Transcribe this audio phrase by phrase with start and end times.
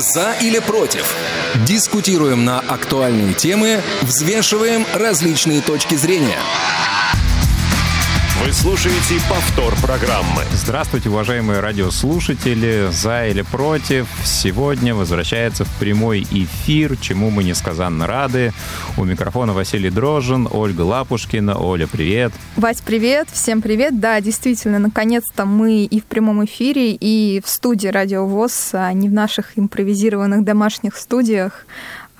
[0.00, 1.14] За или против?
[1.66, 6.38] Дискутируем на актуальные темы, взвешиваем различные точки зрения.
[8.42, 10.44] Вы слушаете повтор программы.
[10.52, 12.88] Здравствуйте, уважаемые радиослушатели.
[12.90, 14.08] За или против?
[14.24, 18.54] Сегодня возвращается в прямой эфир, чему мы несказанно рады.
[18.96, 21.58] У микрофона Василий Дрожин, Ольга Лапушкина.
[21.58, 22.32] Оля, привет.
[22.56, 23.28] Вась, привет.
[23.30, 24.00] Всем привет.
[24.00, 29.10] Да, действительно, наконец-то мы и в прямом эфире, и в студии Радио ВОЗ, а не
[29.10, 31.66] в наших импровизированных домашних студиях.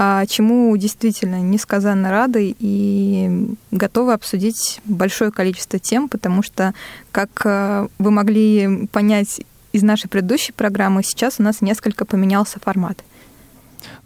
[0.03, 6.73] А, чему действительно несказанно рады и готовы обсудить большое количество тем, потому что,
[7.13, 13.05] как а, вы могли понять из нашей предыдущей программы, сейчас у нас несколько поменялся формат.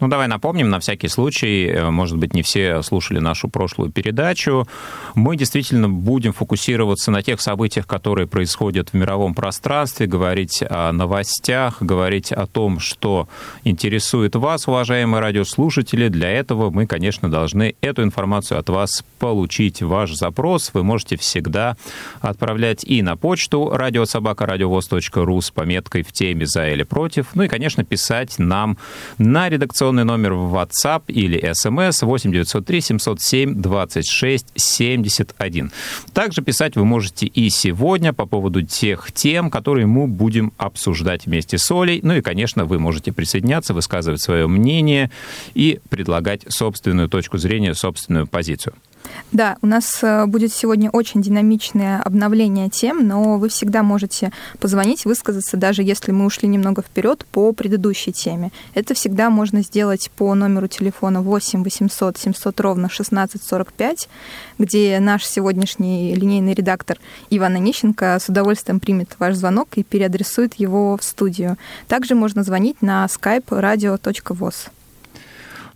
[0.04, 4.68] Ну, давай напомним на всякий случай, э, может быть, не все слушали нашу прошлую передачу.
[5.14, 11.80] Мы действительно будем фокусироваться на тех событиях, которые происходят в мировом пространстве, говорить о новостях,
[11.80, 13.28] говорить о том, что
[13.64, 16.08] интересует вас, уважаемые радиослушатели.
[16.08, 19.80] Для этого мы, конечно, должны эту информацию от вас получить.
[19.80, 21.78] Ваш запрос вы можете всегда
[22.20, 27.84] отправлять и на почту радиособакарадиовоз.ру с пометкой в теме «За или против», ну и, конечно,
[27.84, 28.76] писать нам
[29.16, 35.70] на редакционную редакционный номер в WhatsApp или SMS 8 903 707 26 71.
[36.12, 41.58] Также писать вы можете и сегодня по поводу тех тем, которые мы будем обсуждать вместе
[41.58, 42.00] с Олей.
[42.02, 45.10] Ну и, конечно, вы можете присоединяться, высказывать свое мнение
[45.54, 48.74] и предлагать собственную точку зрения, собственную позицию.
[49.32, 55.04] Да, у нас э, будет сегодня очень динамичное обновление тем, но вы всегда можете позвонить,
[55.04, 58.52] высказаться, даже если мы ушли немного вперед по предыдущей теме.
[58.74, 64.08] Это всегда можно сделать по номеру телефона 8 800 700 ровно 1645,
[64.58, 66.98] где наш сегодняшний линейный редактор
[67.30, 71.56] Иван Онищенко с удовольствием примет ваш звонок и переадресует его в студию.
[71.88, 74.70] Также можно звонить на skype radio.voz.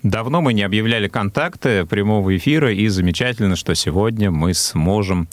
[0.03, 5.29] Давно мы не объявляли контакты прямого эфира, и замечательно, что сегодня мы сможем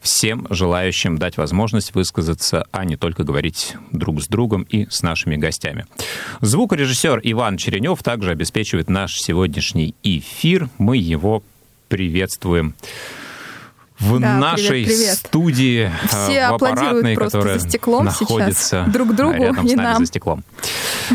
[0.00, 5.36] всем желающим дать возможность высказаться, а не только говорить друг с другом и с нашими
[5.36, 5.86] гостями.
[6.40, 10.68] Звукорежиссер Иван Черенев также обеспечивает наш сегодняшний эфир.
[10.78, 11.44] Мы его
[11.88, 12.74] приветствуем
[14.00, 15.18] в да, нашей привет, привет.
[15.18, 19.98] студии Все в аппаратной, которая за стеклом находится друг другу рядом и с нами нам.
[19.98, 20.44] за стеклом.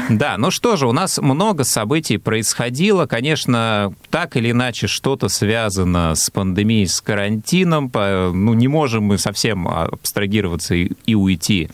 [0.10, 3.06] Да, ну что же, у нас много событий происходило.
[3.06, 7.92] Конечно, так или иначе что-то связано с пандемией, с карантином.
[7.94, 11.70] Ну, не можем мы совсем абстрагироваться и, и уйти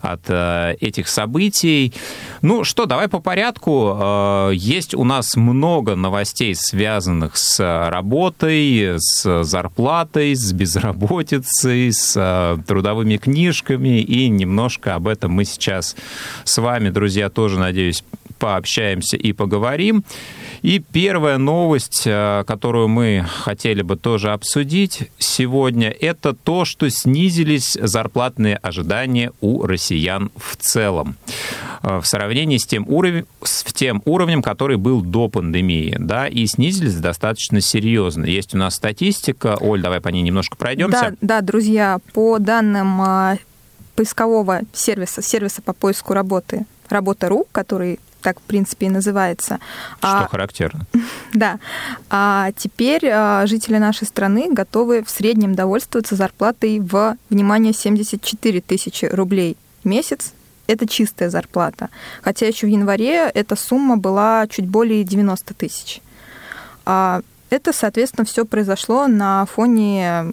[0.00, 1.92] от э, этих событий.
[2.42, 3.98] Ну что, давай по порядку.
[4.00, 12.58] Э, есть у нас много новостей, связанных с работой, с зарплатой, с безработицей, с э,
[12.66, 14.00] трудовыми книжками.
[14.00, 15.96] И немножко об этом мы сейчас
[16.44, 18.04] с вами, друзья, тоже надеюсь,
[18.44, 20.04] пообщаемся и поговорим.
[20.60, 27.72] И первая новость, э, которую мы хотели бы тоже обсудить сегодня, это то, что снизились
[27.80, 31.16] зарплатные ожидания у россиян в целом
[31.82, 36.44] э, в сравнении с тем, уровень, с тем уровнем, который был до пандемии, да, и
[36.44, 38.26] снизились достаточно серьезно.
[38.26, 39.56] Есть у нас статистика.
[39.58, 41.16] Оль, давай по ней немножко пройдемся.
[41.22, 43.38] Да, да, друзья, по данным э,
[43.96, 49.58] поискового сервиса, сервиса по поиску работы Работа.ру, который так, в принципе, и называется.
[49.98, 50.86] Что а, характерно.
[51.34, 51.58] Да.
[52.08, 59.04] А теперь а, жители нашей страны готовы в среднем довольствоваться зарплатой в, внимание, 74 тысячи
[59.04, 60.32] рублей в месяц.
[60.66, 61.90] Это чистая зарплата.
[62.22, 66.00] Хотя еще в январе эта сумма была чуть более 90 тысяч.
[66.86, 67.20] А
[67.50, 70.32] это, соответственно, все произошло на фоне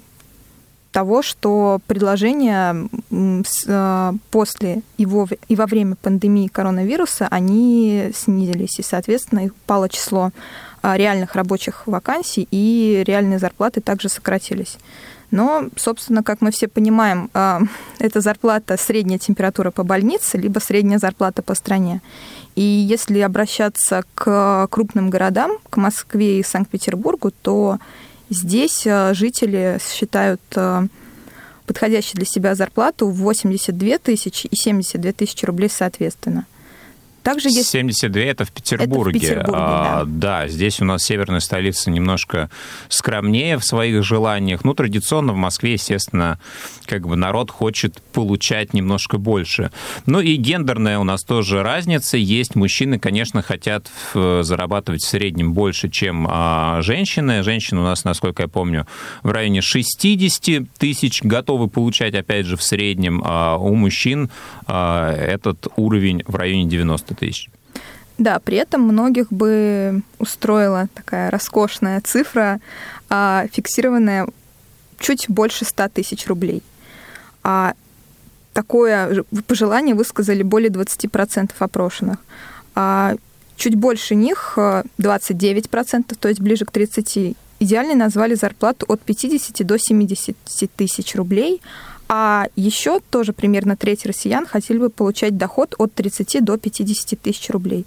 [0.91, 9.46] того, что предложения э, после во, и во время пандемии коронавируса, они снизились, и, соответственно,
[9.46, 10.31] упало число
[10.84, 14.78] э, реальных рабочих вакансий, и реальные зарплаты также сократились.
[15.31, 17.59] Но, собственно, как мы все понимаем, э,
[18.00, 22.01] это зарплата средняя температура по больнице, либо средняя зарплата по стране.
[22.56, 27.80] И если обращаться к крупным городам, к Москве и Санкт-Петербургу, то
[28.31, 30.88] Здесь э, жители считают э,
[31.66, 36.45] подходящей для себя зарплату в 82 тысячи и 72 тысячи рублей соответственно.
[37.23, 37.69] Также есть...
[37.69, 39.19] 72 это в Петербурге.
[39.19, 40.41] Это в Петербурге а, да.
[40.41, 42.50] да, здесь у нас северная столица немножко
[42.89, 44.63] скромнее в своих желаниях.
[44.63, 46.39] Ну, традиционно в Москве, естественно,
[46.85, 49.71] как бы народ хочет получать немножко больше.
[50.06, 52.18] Ну и гендерная у нас тоже разница.
[52.18, 57.44] Есть мужчины, конечно, хотят зарабатывать в среднем больше, чем а, женщины.
[57.44, 58.88] Женщины у нас, насколько я помню,
[59.23, 63.21] в районе 60 тысяч готовы получать, опять же, в среднем.
[63.23, 64.29] А у мужчин
[64.65, 67.50] а, этот уровень в районе 90 тысяч.
[68.18, 72.60] Да, при этом многих бы устроила такая роскошная цифра,
[73.10, 74.28] а, фиксированная
[75.00, 76.62] чуть больше 100 тысяч рублей.
[77.44, 77.74] А
[78.54, 82.18] такое пожелание высказали более 20% опрошенных.
[82.75, 83.16] А
[83.56, 89.78] чуть больше них, 29%, то есть ближе к 30%, идеально назвали зарплату от 50 до
[89.78, 90.36] 70
[90.75, 91.62] тысяч рублей,
[92.13, 97.50] а еще тоже примерно треть россиян хотели бы получать доход от 30 до 50 тысяч
[97.50, 97.86] рублей.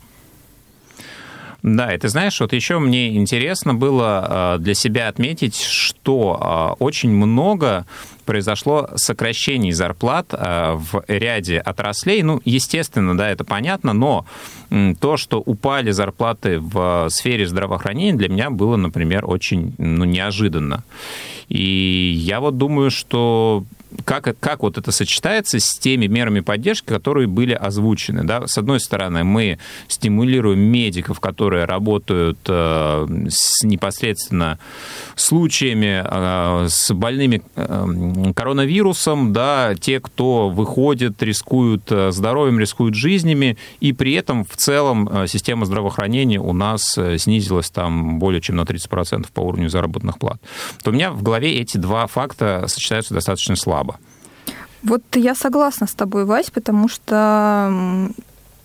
[1.63, 6.83] Да, и ты знаешь, вот еще мне интересно было э, для себя отметить, что э,
[6.83, 7.85] очень много
[8.25, 12.23] произошло сокращений зарплат э, в ряде отраслей.
[12.23, 14.27] Ну, естественно, да, это понятно, но
[15.01, 20.83] то, что упали зарплаты в сфере здравоохранения, для меня было, например, очень ну, неожиданно.
[21.49, 23.65] И я вот думаю, что
[24.05, 28.25] как, как вот это сочетается с теми мерами поддержки, которые были озвучены.
[28.25, 28.47] Да?
[28.47, 34.59] С одной стороны, мы стимулируем медиков, которые работают э, с непосредственно
[35.15, 37.85] случаями, э, с больными э,
[38.35, 45.09] коронавирусом, да, те, кто выходит, рискуют э, здоровьем, рискуют жизнями, и при этом в целом
[45.09, 50.19] э, система здравоохранения у нас э, снизилась там более чем на 30% по уровню заработных
[50.19, 50.41] плат.
[50.83, 53.99] То у меня в голове эти два факта сочетаются достаточно слабо.
[54.83, 58.11] Вот я согласна с тобой, Вась, потому что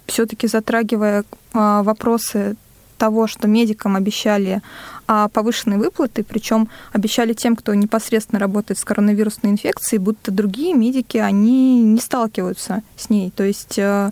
[0.06, 1.24] все-таки затрагивая
[1.54, 2.56] а, вопросы
[3.00, 4.62] того, что медикам обещали
[5.08, 11.18] а, повышенные выплаты, причем обещали тем, кто непосредственно работает с коронавирусной инфекцией, будто другие медики,
[11.18, 13.32] они не сталкиваются с ней.
[13.32, 14.12] То есть э,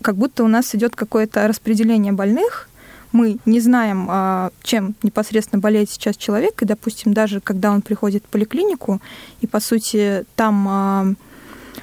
[0.00, 2.68] как будто у нас идет какое-то распределение больных,
[3.12, 8.22] мы не знаем, а, чем непосредственно болеет сейчас человек, и, допустим, даже когда он приходит
[8.24, 9.00] в поликлинику,
[9.40, 11.06] и, по сути, там а,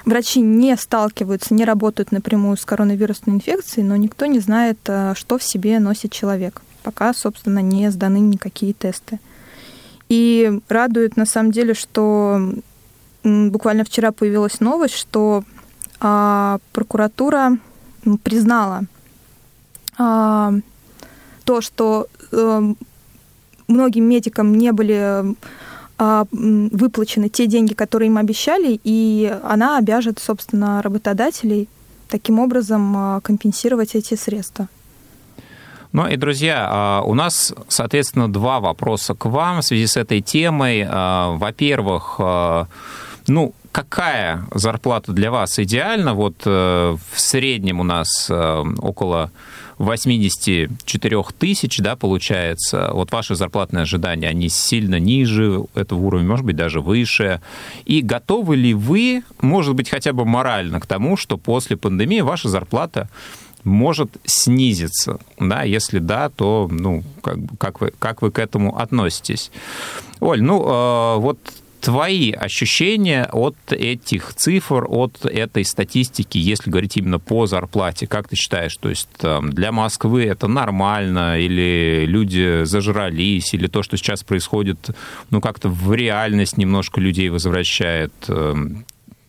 [0.08, 5.38] врачи не сталкиваются, не работают напрямую с коронавирусной инфекцией, но никто не знает, а, что
[5.38, 9.20] в себе носит человек, пока, собственно, не сданы никакие тесты.
[10.08, 12.40] И радует, на самом деле, что
[13.22, 15.44] буквально вчера появилась новость, что
[15.98, 17.58] прокуратура
[18.22, 18.84] признала
[19.96, 22.74] то, что э,
[23.68, 25.34] многим медикам не были э,
[25.98, 31.68] выплачены те деньги, которые им обещали, и она обяжет, собственно, работодателей
[32.08, 34.68] таким образом э, компенсировать эти средства.
[35.92, 40.20] Ну и, друзья, а, у нас, соответственно, два вопроса к вам в связи с этой
[40.20, 40.86] темой.
[40.86, 42.66] А, во-первых, а,
[43.26, 46.12] ну, какая зарплата для вас идеальна?
[46.14, 49.30] Вот э, в среднем у нас около
[49.78, 56.56] 84 тысяч, да, получается, вот ваши зарплатные ожидания, они сильно ниже этого уровня, может быть,
[56.56, 57.40] даже выше.
[57.84, 62.48] И готовы ли вы, может быть, хотя бы морально к тому, что после пандемии ваша
[62.48, 63.08] зарплата
[63.64, 69.50] может снизиться, да, если да, то, ну, как, как, вы, как вы к этому относитесь?
[70.20, 71.38] Оль, ну, э, вот
[71.80, 78.36] твои ощущения от этих цифр, от этой статистики, если говорить именно по зарплате, как ты
[78.36, 84.22] считаешь, то есть там, для Москвы это нормально, или люди зажрались, или то, что сейчас
[84.22, 84.90] происходит,
[85.30, 88.12] ну как-то в реальность немножко людей возвращает?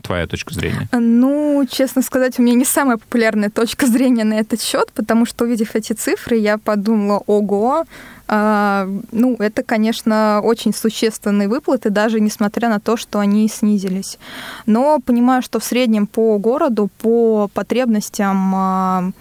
[0.10, 0.90] Твоя точка зрения?
[0.92, 5.46] Ну, честно сказать, у меня не самая популярная точка зрения на этот счет, потому что,
[5.46, 7.84] увидев эти цифры, я подумала, ого,
[8.28, 14.18] а, ну, это, конечно, очень существенные выплаты, даже несмотря на то, что они снизились.
[14.66, 19.12] Но понимаю, что в среднем по городу, по потребностям а,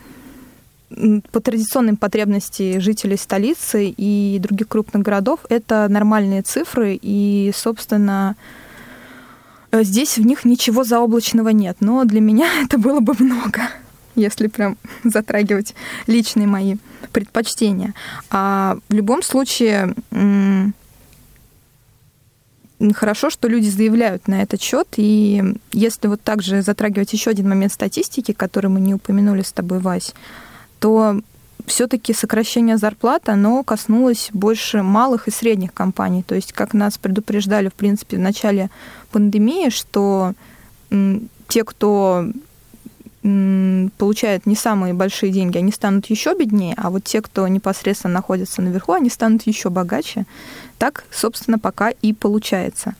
[1.33, 8.37] по традиционным потребностям жителей столицы и других крупных городов это нормальные цифры, и, собственно,
[9.73, 11.79] здесь в них ничего заоблачного нет.
[11.81, 13.69] Но для меня это было бы много
[14.19, 15.75] если прям затрагивать
[16.07, 16.77] личные мои
[17.13, 17.95] предпочтения.
[18.31, 19.95] А в любом случае
[22.95, 24.89] хорошо, что люди заявляют на этот счет.
[24.97, 29.81] И если вот также затрагивать еще один момент статистики, который мы не упомянули с тобой,
[29.81, 30.15] Вась,
[30.79, 31.21] то
[31.69, 36.23] все-таки сокращение зарплат, оно коснулось больше малых и средних компаний.
[36.23, 38.71] То есть, как нас предупреждали, в принципе, в начале
[39.13, 40.35] пандемии, что
[41.49, 42.27] те, кто
[43.23, 48.63] получают не самые большие деньги, они станут еще беднее, а вот те, кто непосредственно находится
[48.63, 50.25] наверху, они станут еще богаче.
[50.79, 52.95] Так, собственно, пока и получается.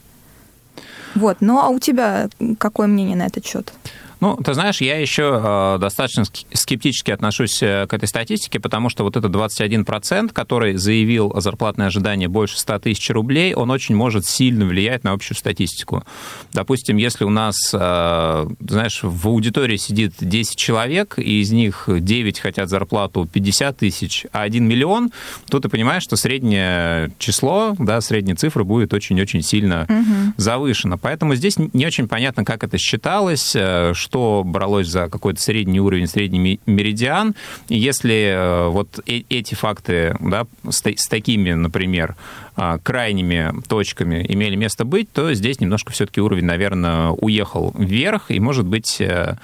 [1.15, 1.37] Вот.
[1.39, 3.73] Ну а у тебя какое мнение на этот счет?
[4.19, 9.03] Ну, ты знаешь, я еще э, достаточно скептически отношусь э, к этой статистике, потому что
[9.03, 14.65] вот этот 21%, который заявил зарплатное ожидание больше 100 тысяч рублей, он очень может сильно
[14.65, 16.03] влиять на общую статистику.
[16.51, 22.39] Допустим, если у нас, э, знаешь, в аудитории сидит 10 человек, и из них 9
[22.39, 25.11] хотят зарплату 50 тысяч, а 1 миллион,
[25.49, 30.33] то ты понимаешь, что среднее число, да, средняя цифра будет очень-очень сильно угу.
[30.35, 30.97] завышена.
[30.97, 33.55] Поэтому здесь не очень понятно, как это считалось,
[33.93, 37.35] что бралось за какой-то средний уровень, средний меридиан.
[37.67, 42.15] И если э, вот э, эти факты да, с, такими, например,
[42.55, 48.39] а, крайними точками имели место быть, то здесь немножко все-таки уровень, наверное, уехал вверх, и,
[48.39, 49.35] может быть, э,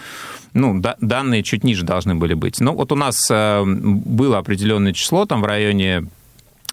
[0.53, 2.59] ну, да, данные чуть ниже должны были быть.
[2.59, 6.07] Но вот у нас было определенное число, там в районе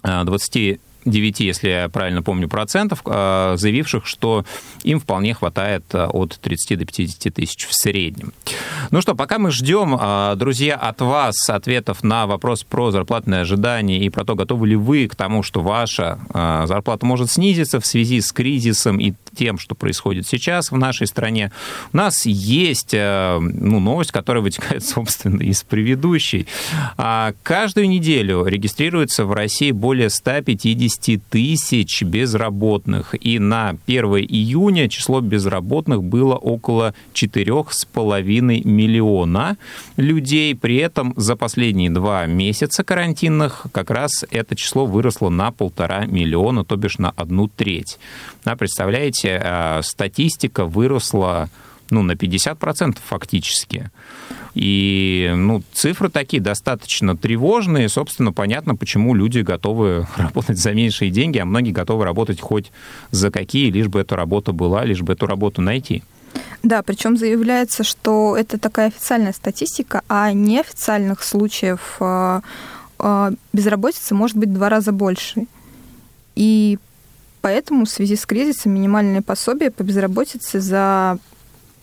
[0.03, 4.45] 20 9, если я правильно помню, процентов, а, заявивших, что
[4.83, 8.33] им вполне хватает а, от 30 до 50 тысяч в среднем.
[8.91, 13.99] Ну что, пока мы ждем, а, друзья, от вас ответов на вопрос про зарплатные ожидания
[13.99, 16.19] и про то, готовы ли вы к тому, что ваша
[16.67, 21.51] зарплата может снизиться в связи с кризисом и тем, что происходит сейчас в нашей стране.
[21.91, 26.47] У нас есть ну, новость, которая вытекает, собственно, из предыдущей.
[27.43, 33.15] Каждую неделю регистрируется в России более 150 50 тысяч безработных.
[33.19, 39.57] И на 1 июня число безработных было около 4,5 миллиона
[39.97, 40.55] людей.
[40.55, 46.63] При этом за последние два месяца карантинных как раз это число выросло на полтора миллиона,
[46.63, 47.99] то бишь на одну треть.
[48.45, 51.49] Да, представляете, а, статистика выросла
[51.89, 53.91] ну, на 50% фактически.
[54.55, 57.89] И ну, цифры такие достаточно тревожные.
[57.89, 62.71] Собственно, понятно, почему люди готовы работать за меньшие деньги, а многие готовы работать хоть
[63.11, 66.03] за какие, лишь бы эта работа была, лишь бы эту работу найти.
[66.63, 72.41] Да, причем заявляется, что это такая официальная статистика, а неофициальных случаев э,
[72.99, 75.45] э, безработицы может быть в два раза больше.
[76.35, 76.79] И
[77.41, 81.19] поэтому в связи с кризисом минимальное пособие по безработице за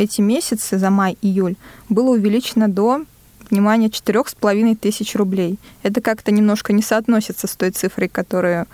[0.00, 1.56] эти месяцы, за май-июль,
[1.88, 3.02] было увеличено до
[3.50, 5.58] внимание, четырех с половиной тысяч рублей.
[5.82, 8.66] Это как-то немножко не соотносится с той цифрой, которую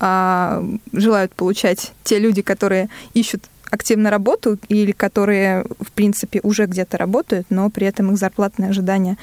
[0.00, 6.98] а, желают получать те люди, которые ищут активно работу или которые, в принципе, уже где-то
[6.98, 9.16] работают, но при этом их зарплатные ожидания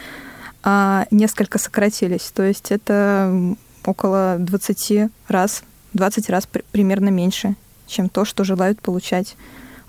[0.64, 2.32] а, несколько сократились.
[2.34, 5.64] То есть это около 20 раз,
[5.94, 9.36] 20 раз примерно меньше, чем то, что желают получать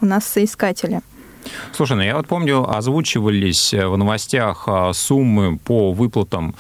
[0.01, 1.01] у нас соискатели.
[1.73, 6.55] Слушай, ну я вот помню, озвучивались в новостях а, суммы по выплатам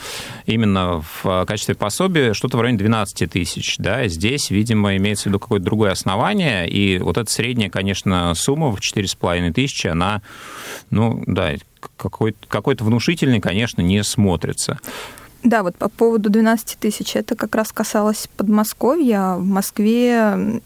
[0.46, 3.76] именно в а, качестве пособия что-то в районе 12 тысяч.
[3.78, 4.06] Да?
[4.08, 8.78] Здесь, видимо, имеется в виду какое-то другое основание, и вот эта средняя, конечно, сумма в
[8.78, 10.22] 4,5 тысячи, она,
[10.90, 11.52] ну да,
[11.96, 14.78] какой-то, какой-то внушительный, конечно, не смотрится.
[15.42, 19.34] Да, вот по поводу 12 тысяч, это как раз касалось Подмосковья.
[19.34, 20.60] В Москве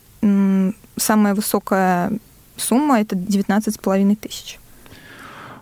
[0.96, 2.12] самая высокая
[2.56, 4.58] сумма это 19,5 тысяч.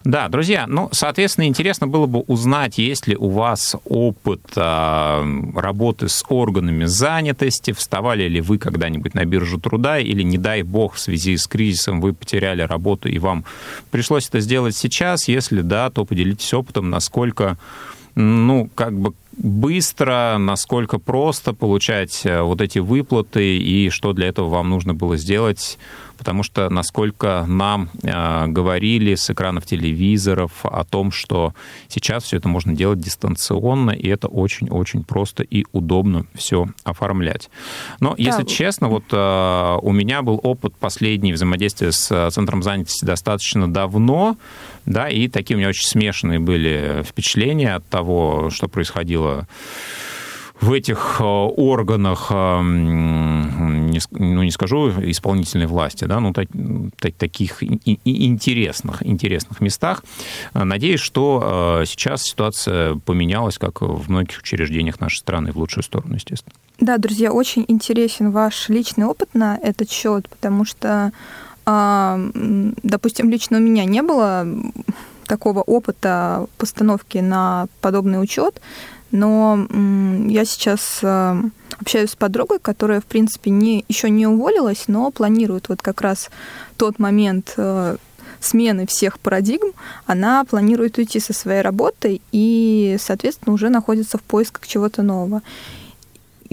[0.05, 6.11] Да, друзья, ну, соответственно, интересно было бы узнать, есть ли у вас опыт э, работы
[6.11, 10.99] с органами занятости, вставали ли вы когда-нибудь на биржу труда, или, не дай бог, в
[10.99, 13.47] связи с кризисом вы потеряли работу, и вам
[13.91, 15.27] пришлось это сделать сейчас.
[15.27, 17.57] Если да, то поделитесь опытом, насколько,
[18.15, 24.49] ну, как бы быстро, насколько просто получать э, вот эти выплаты, и что для этого
[24.49, 25.79] вам нужно было сделать
[26.17, 31.55] потому что насколько нам э, говорили с экранов телевизоров о том, что
[31.89, 37.51] сейчас все это можно делать дистанционно, и это очень-очень просто и удобно все оформлять.
[38.01, 38.23] Но, да.
[38.23, 44.37] если честно, вот э, у меня был опыт последний взаимодействия с Центром занятости достаточно давно,
[44.87, 49.24] да, и такие у меня очень смешанные были впечатления от того, что происходило
[50.65, 56.49] в этих э, органах, э, ну, не скажу исполнительной власти, да, ну, так,
[56.99, 60.05] так, таких интересных, интересных местах.
[60.55, 66.15] Надеюсь, что э, сейчас ситуация поменялась, как в многих учреждениях нашей страны, в лучшую сторону,
[66.15, 66.55] естественно.
[66.79, 71.13] Да, друзья, очень интересен ваш личный опыт на этот счет, потому что,
[71.67, 72.19] а,
[72.83, 74.47] допустим, лично у меня не было
[75.27, 78.61] такого опыта постановки на подобный учет,
[79.15, 79.69] но
[80.29, 81.43] я сейчас э,
[81.79, 86.31] общаюсь с подругой, которая, в принципе, не, еще не уволилась, но планирует вот как раз
[86.77, 87.97] тот момент э,
[88.41, 89.69] смены всех парадигм,
[90.07, 95.43] она планирует уйти со своей работы и, соответственно, уже находится в поисках чего-то нового.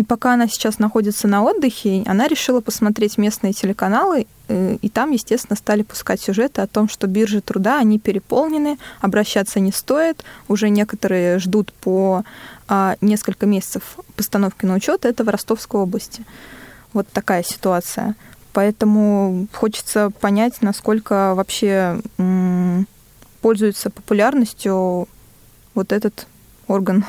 [0.01, 5.11] И пока она сейчас находится на отдыхе, она решила посмотреть местные телеканалы, э, и там,
[5.11, 10.69] естественно, стали пускать сюжеты о том, что биржи труда, они переполнены, обращаться не стоит, уже
[10.69, 12.23] некоторые ждут по
[12.67, 13.83] а, несколько месяцев
[14.15, 16.25] постановки на учет, это в Ростовской области.
[16.93, 18.15] Вот такая ситуация.
[18.53, 22.87] Поэтому хочется понять, насколько вообще м-
[23.41, 25.07] пользуется популярностью
[25.75, 26.25] вот этот
[26.67, 27.05] орган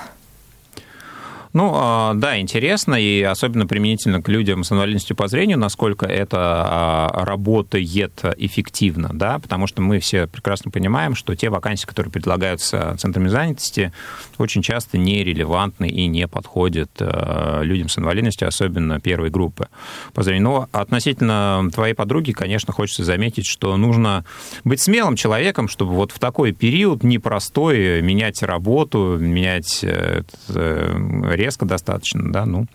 [1.53, 6.39] ну, а, да, интересно, и особенно применительно к людям с инвалидностью по зрению, насколько это
[6.39, 12.97] а, работает эффективно, да, потому что мы все прекрасно понимаем, что те вакансии, которые предлагаются
[12.99, 13.93] центрами занятости,
[14.39, 19.69] очень часто нерелевантны и не подходят а, людям с инвалидностью, особенно первой группы
[20.15, 20.45] по зрению.
[20.45, 24.25] Но относительно твоей подруги, конечно, хочется заметить, что нужно
[24.65, 31.65] быть смелым человеком, чтобы вот в такой период непростой менять работу, менять э, э, резко
[31.65, 32.67] достаточно, да, ну,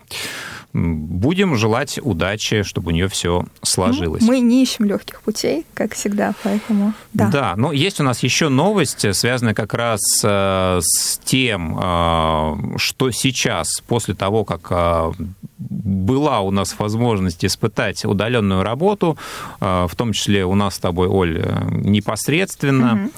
[0.72, 4.22] будем желать удачи, чтобы у нее все сложилось.
[4.22, 7.28] Мы не ищем легких путей, как всегда, поэтому да.
[7.28, 13.10] Да, но есть у нас еще новость, связанная как раз э, с тем, э, что
[13.10, 15.12] сейчас, после того, как э,
[15.58, 19.16] была у нас возможность испытать удаленную работу,
[19.60, 23.10] в том числе у нас с тобой, Оль, непосредственно,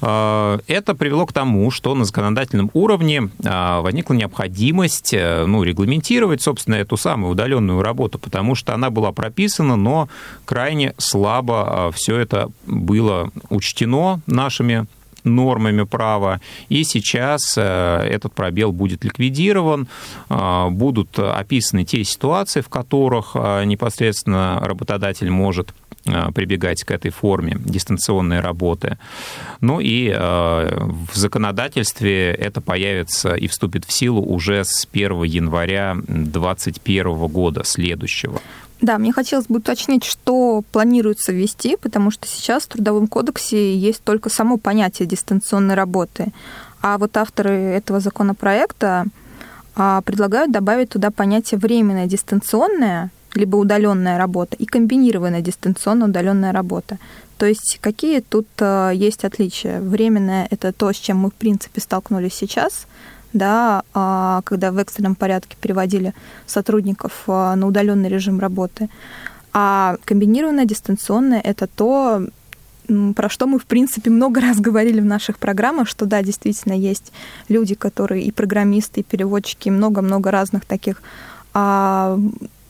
[0.00, 0.62] угу.
[0.66, 7.32] это привело к тому, что на законодательном уровне возникла необходимость ну, регламентировать, собственно, эту самую
[7.32, 10.08] удаленную работу, потому что она была прописана, но
[10.44, 14.86] крайне слабо все это было учтено нашими
[15.24, 16.40] нормами права.
[16.68, 19.88] И сейчас э, этот пробел будет ликвидирован,
[20.28, 25.74] э, будут описаны те ситуации, в которых э, непосредственно работодатель может
[26.34, 28.98] прибегать к этой форме дистанционной работы.
[29.62, 37.26] Ну и в законодательстве это появится и вступит в силу уже с 1 января 2021
[37.28, 38.42] года следующего.
[38.84, 44.04] Да, мне хотелось бы уточнить, что планируется ввести, потому что сейчас в Трудовом кодексе есть
[44.04, 46.34] только само понятие дистанционной работы.
[46.82, 49.06] А вот авторы этого законопроекта
[49.74, 56.98] а, предлагают добавить туда понятие временная дистанционная, либо удаленная работа и комбинированная дистанционно удаленная работа.
[57.38, 59.80] То есть какие тут а, есть отличия?
[59.80, 62.86] Временная это то, с чем мы в принципе столкнулись сейчас,
[63.34, 66.14] да, а, когда в экстренном порядке переводили
[66.46, 68.88] сотрудников а, на удаленный режим работы.
[69.52, 72.26] А комбинированное дистанционное– это то,
[73.14, 77.12] про что мы, в принципе, много раз говорили в наших программах, что да, действительно есть
[77.48, 81.02] люди, которые и программисты, и переводчики, и много-много разных таких
[81.52, 82.18] а,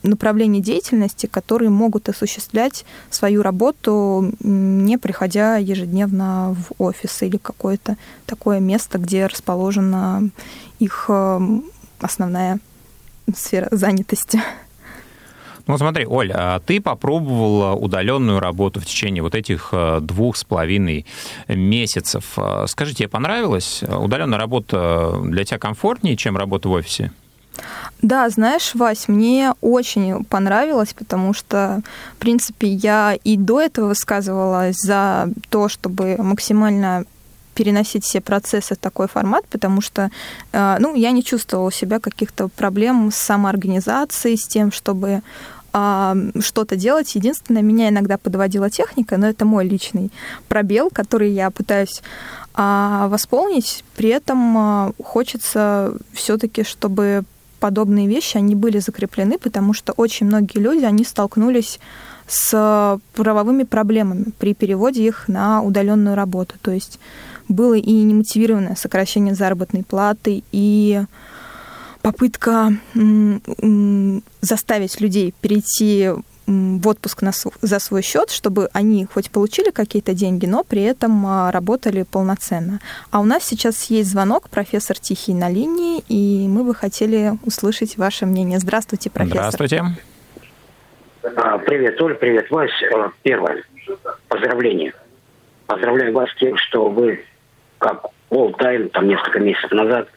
[0.05, 8.61] направлений деятельности, которые могут осуществлять свою работу, не приходя ежедневно в офис или какое-то такое
[8.61, 10.31] место, где расположена
[10.79, 11.41] их э,
[12.01, 12.61] основная
[13.35, 14.41] сфера занятости.
[15.67, 20.45] Ну, смотри, Оля, а ты попробовала удаленную работу в течение вот этих э, двух с
[20.45, 21.07] половиной
[21.49, 22.35] месяцев.
[22.37, 23.83] Э, скажи, тебе понравилось?
[23.83, 27.13] Удаленная работа для тебя комфортнее, чем работа в офисе?
[28.03, 31.81] Да, знаешь, Вась, мне очень понравилось, потому что,
[32.17, 37.05] в принципе, я и до этого высказывалась за то, чтобы максимально
[37.55, 40.11] переносить все процессы в такой формат, потому что
[40.53, 45.23] э, ну, я не чувствовала у себя каких-то проблем с самоорганизацией, с тем, чтобы
[45.77, 47.17] а, что-то делать.
[47.17, 50.13] Единственное, меня иногда подводила техника, но это мой личный
[50.47, 52.01] пробел, который я пытаюсь
[52.55, 53.85] а, восполнить.
[53.97, 57.25] При этом а, хочется все-таки, чтобы
[57.65, 61.81] подобные вещи, они были закреплены, потому что очень многие люди, они столкнулись
[62.27, 66.57] с правовыми проблемами при переводе их на удаленную работу.
[66.61, 67.01] То есть
[67.49, 71.05] было и немотивированное сокращение заработной платы, и
[72.03, 72.77] попытка
[74.43, 76.11] заставить людей перейти
[76.47, 81.27] в отпуск на, за свой счет, чтобы они хоть получили какие-то деньги, но при этом
[81.27, 82.81] а, работали полноценно.
[83.11, 87.97] А у нас сейчас есть звонок, профессор Тихий на линии, и мы бы хотели услышать
[87.97, 88.59] ваше мнение.
[88.59, 89.51] Здравствуйте, профессор.
[89.51, 89.83] Здравствуйте.
[91.37, 92.71] А, привет, Оль, привет, Вась.
[92.95, 93.63] А, первое,
[94.29, 94.93] поздравление.
[95.67, 97.25] Поздравляю вас с тем, что вы,
[97.79, 100.09] как all time, там несколько месяцев назад,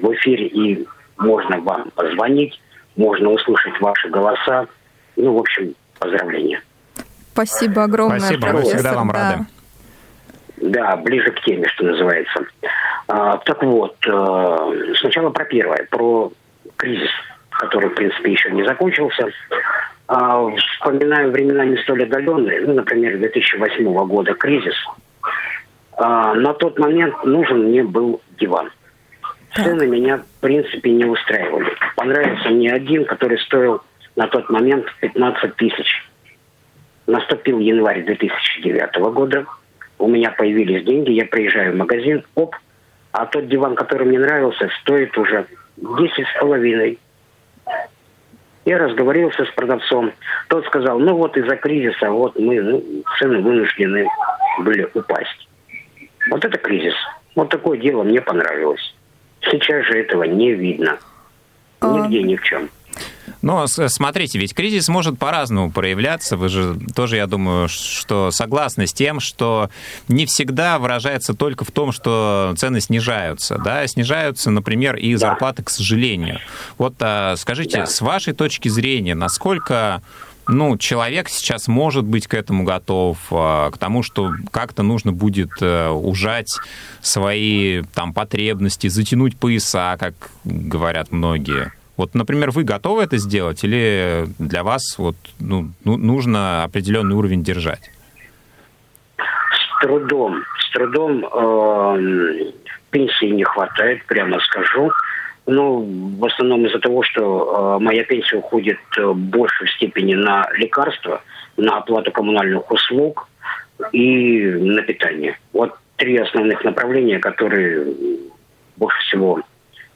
[0.00, 2.60] в эфире, и можно вам позвонить,
[2.96, 4.66] можно услышать ваши голоса,
[5.22, 6.60] ну, в общем, поздравления.
[7.32, 8.64] Спасибо огромное, Спасибо, профессор.
[8.64, 9.14] мы всегда вам да.
[9.14, 9.44] рады.
[10.56, 12.44] Да, ближе к теме, что называется.
[13.08, 16.30] А, так вот, э, сначала про первое, про
[16.76, 17.10] кризис,
[17.50, 19.28] который, в принципе, еще не закончился.
[20.08, 24.74] А, вспоминаю времена не столь отдаленные, ну, например, 2008 года кризис.
[25.92, 28.70] А, на тот момент нужен мне был диван.
[29.54, 31.70] Цены меня, в принципе, не устраивали.
[31.96, 33.82] Понравился мне один, который стоил
[34.16, 36.08] на тот момент 15 тысяч.
[37.06, 39.46] Наступил январь 2009 года.
[39.98, 42.56] У меня появились деньги, я приезжаю в магазин, оп,
[43.12, 45.46] а тот диван, который мне нравился, стоит уже
[45.76, 46.98] 10 с половиной.
[48.64, 50.12] Я разговорился с продавцом.
[50.48, 52.82] Тот сказал, ну вот из-за кризиса вот мы ну,
[53.18, 54.06] цены вынуждены
[54.60, 55.48] были упасть.
[56.30, 56.94] Вот это кризис.
[57.34, 58.94] Вот такое дело мне понравилось.
[59.40, 60.98] Сейчас же этого не видно.
[61.80, 62.68] А, Нигде, ни в чем.
[63.40, 66.36] Но смотрите, ведь кризис может по-разному проявляться.
[66.36, 69.70] Вы же тоже, я думаю, что согласны с тем, что
[70.08, 73.58] не всегда выражается только в том, что цены снижаются.
[73.58, 73.86] Да?
[73.86, 76.38] Снижаются, например, и зарплаты, к сожалению.
[76.78, 77.86] Вот а, скажите, да.
[77.86, 80.02] с вашей точки зрения, насколько
[80.48, 85.50] ну, человек сейчас может быть к этому готов, а, к тому, что как-то нужно будет
[85.60, 86.50] э, ужать
[87.00, 91.72] свои там потребности, затянуть пояса, как говорят многие.
[91.96, 97.42] Вот, например, вы готовы это сделать или для вас вот, ну, ну нужно определенный уровень
[97.42, 97.90] держать?
[99.18, 102.52] С трудом, с трудом э,
[102.90, 104.90] пенсии не хватает, прямо скажу.
[105.44, 110.48] Ну, в основном из-за того, что э, моя пенсия уходит э, больше в степени на
[110.56, 111.22] лекарства,
[111.56, 113.28] на оплату коммунальных услуг
[113.90, 115.36] и на питание.
[115.52, 117.86] Вот три основных направления, которые
[118.76, 119.42] больше всего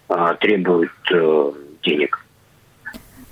[0.09, 1.53] э, требуют э,
[1.87, 2.21] денег.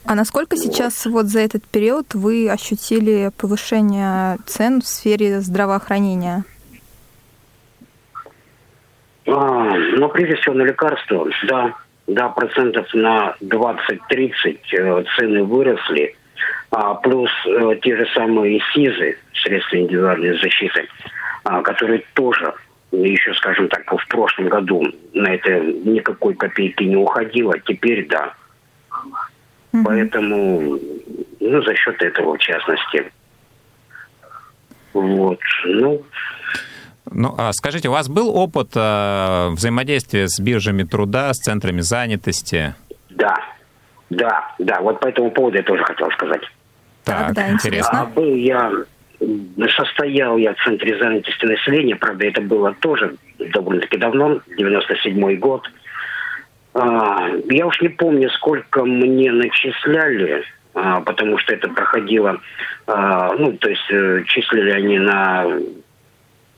[0.06, 6.44] А насколько сейчас вот за этот период вы ощутили повышение цен в сфере здравоохранения?
[9.26, 11.74] А, ну, прежде всего, на лекарства, да,
[12.06, 16.14] да, процентов на 20-30 э, цены выросли,
[16.70, 20.86] а, плюс э, те же самые СИЗы, средства индивидуальной защиты,
[21.44, 22.52] а, которые тоже
[22.92, 28.34] еще, скажем так, в прошлом году на это никакой копейки не уходило, теперь да.
[29.74, 29.82] Угу.
[29.84, 30.78] Поэтому,
[31.40, 33.12] ну, за счет этого, в частности.
[34.92, 36.02] Вот, ну,
[37.10, 42.74] ну, а скажите, у вас был опыт э, взаимодействия с биржами труда, с центрами занятости?
[43.10, 43.36] Да,
[44.10, 44.80] да, да.
[44.80, 46.42] Вот по этому поводу я тоже хотел сказать.
[47.04, 48.02] Так, так да, интересно.
[48.02, 48.72] А, был я,
[49.76, 55.68] состоял я в центре занятости населения, правда, это было тоже довольно-таки давно, 97 год.
[56.74, 62.40] А, я уж не помню, сколько мне начисляли, а, потому что это проходило,
[62.86, 65.46] а, ну, то есть э, числили они на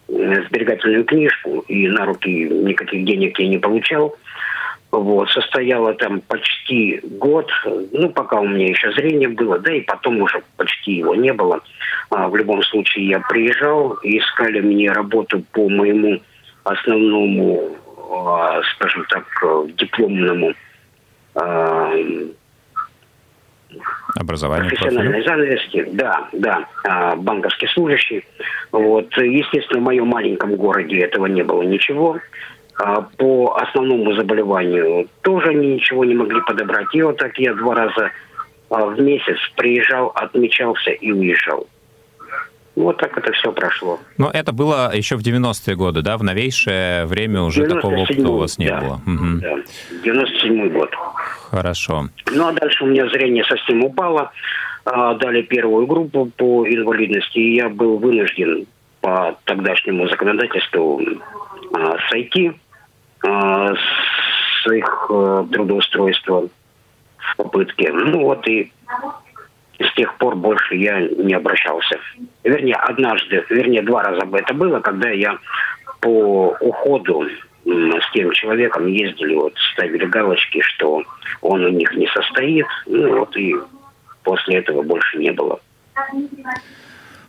[0.08, 4.16] сберегательную книжку, и на руки никаких денег я не получал.
[4.92, 7.50] Вот, состояла там почти год,
[7.90, 11.60] ну, пока у меня еще зрение было, да, и потом уже почти его не было.
[12.08, 16.22] В любом случае я приезжал, искали мне работу по моему
[16.62, 17.76] основному,
[18.74, 19.24] скажем так,
[19.76, 20.54] дипломному
[21.34, 21.92] а,
[24.14, 24.70] Образование.
[24.70, 28.24] Профессиональной занавески, да, да, а, банковский служащий.
[28.72, 32.18] Вот, естественно, в моем маленьком городе этого не было ничего.
[32.78, 36.86] А, по основному заболеванию тоже они ничего не могли подобрать.
[36.94, 38.10] И вот так я два раза
[38.70, 41.66] а, в месяц приезжал, отмечался и уезжал.
[42.76, 43.98] Вот так это все прошло.
[44.18, 46.18] Но это было еще в 90-е годы, да?
[46.18, 49.00] В новейшее время уже такого опыта у вас не да, было.
[49.06, 49.40] Угу.
[49.40, 49.54] Да,
[50.04, 50.90] 97-й год.
[51.50, 52.08] Хорошо.
[52.30, 54.30] Ну, а дальше у меня зрение совсем упало.
[54.84, 58.66] А, дали первую группу по инвалидности, и я был вынужден
[59.00, 61.00] по тогдашнему законодательству
[61.72, 62.52] а, сойти
[63.26, 66.48] а, с их а, трудоустройства
[67.16, 67.90] в попытке.
[67.90, 68.70] Ну вот и
[69.78, 71.98] с тех пор больше я не обращался.
[72.44, 75.38] Вернее, однажды, вернее, два раза бы это было, когда я
[76.00, 77.26] по уходу
[77.64, 81.02] с тем человеком ездили, вот ставили галочки, что
[81.42, 82.66] он у них не состоит.
[82.86, 83.56] Ну вот и
[84.22, 85.60] после этого больше не было.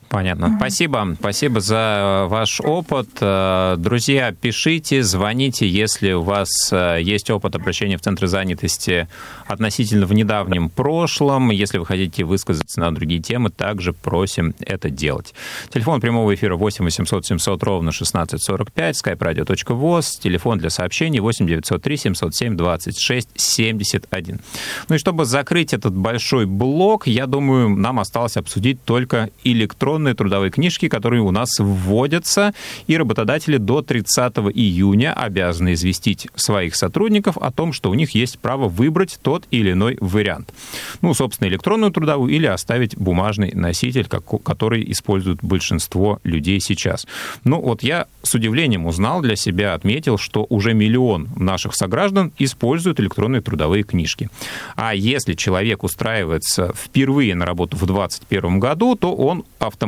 [0.09, 0.55] Понятно.
[0.57, 1.15] Спасибо.
[1.19, 3.09] Спасибо за э, ваш опыт.
[3.19, 9.07] Э, друзья, пишите, звоните, если у вас э, есть опыт обращения в Центр занятости
[9.47, 11.51] относительно в недавнем прошлом.
[11.51, 15.33] Если вы хотите высказаться на другие темы, также просим это делать.
[15.69, 22.55] Телефон прямого эфира 8 800 700 ровно 1645, skype-radio.voz, телефон для сообщений 8 903 707
[22.55, 24.39] 26 71.
[24.87, 30.13] Ну и чтобы закрыть этот большой блок, я думаю, нам осталось обсудить только электронный электронные
[30.13, 32.53] трудовые книжки, которые у нас вводятся,
[32.87, 38.37] и работодатели до 30 июня обязаны известить своих сотрудников о том, что у них есть
[38.39, 40.53] право выбрать тот или иной вариант.
[41.01, 47.07] Ну, собственно, электронную трудовую или оставить бумажный носитель, который используют большинство людей сейчас.
[47.43, 52.99] Ну, вот я с удивлением узнал для себя, отметил, что уже миллион наших сограждан используют
[52.99, 54.29] электронные трудовые книжки.
[54.75, 59.86] А если человек устраивается впервые на работу в 2021 году, то он автоматически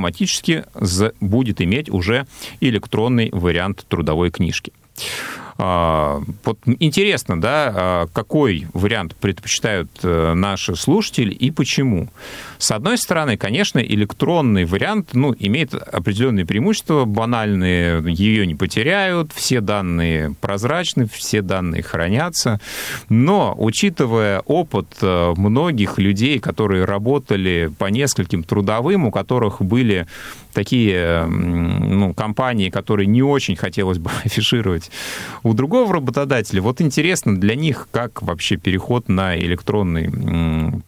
[1.19, 2.25] будет иметь уже
[2.61, 4.73] электронный вариант трудовой книжки.
[5.61, 12.07] А, вот интересно, да, а, какой вариант предпочитают э, наши слушатели и почему.
[12.57, 19.59] С одной стороны, конечно, электронный вариант ну, имеет определенные преимущества, банальные, ее не потеряют, все
[19.59, 22.61] данные прозрачны, все данные хранятся.
[23.09, 30.07] Но, учитывая опыт э, многих людей, которые работали по нескольким трудовым, у которых были
[30.53, 34.89] такие ну, компании, которые не очень хотелось бы афишировать
[35.49, 36.61] у другого работодателя.
[36.61, 40.83] Вот интересно для них, как вообще переход на электронный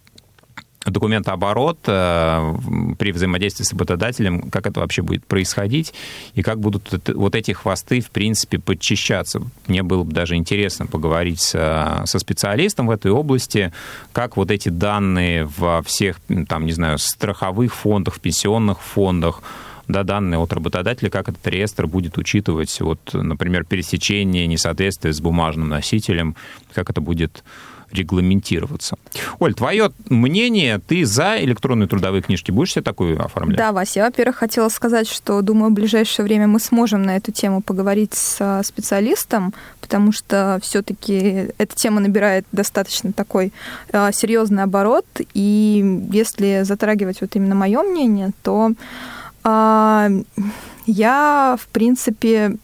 [0.86, 2.54] документооборот э,
[2.98, 5.94] при взаимодействии с работодателем, как это вообще будет происходить,
[6.34, 9.42] и как будут вот эти хвосты, в принципе, подчищаться.
[9.68, 13.72] Мне было бы даже интересно поговорить со, со специалистом в этой области,
[14.12, 19.42] как вот эти данные во всех, там, не знаю, страховых фондах, пенсионных фондах,
[19.92, 25.70] да, данные от работодателя, как этот реестр будет учитывать, вот, например, пересечение, несоответствие с бумажным
[25.70, 26.36] носителем,
[26.74, 27.44] как это будет
[27.92, 28.98] регламентироваться.
[29.40, 33.58] Оль, твое мнение, ты за электронные трудовые книжки будешь себе такую оформлять?
[33.58, 37.32] Да, Вася, я, во-первых, хотела сказать, что, думаю, в ближайшее время мы сможем на эту
[37.32, 43.52] тему поговорить с специалистом, потому что все-таки эта тема набирает достаточно такой
[43.92, 48.72] э, серьезный оборот, и если затрагивать вот именно мое мнение, то
[49.44, 50.10] а,
[50.86, 52.58] я, в принципе,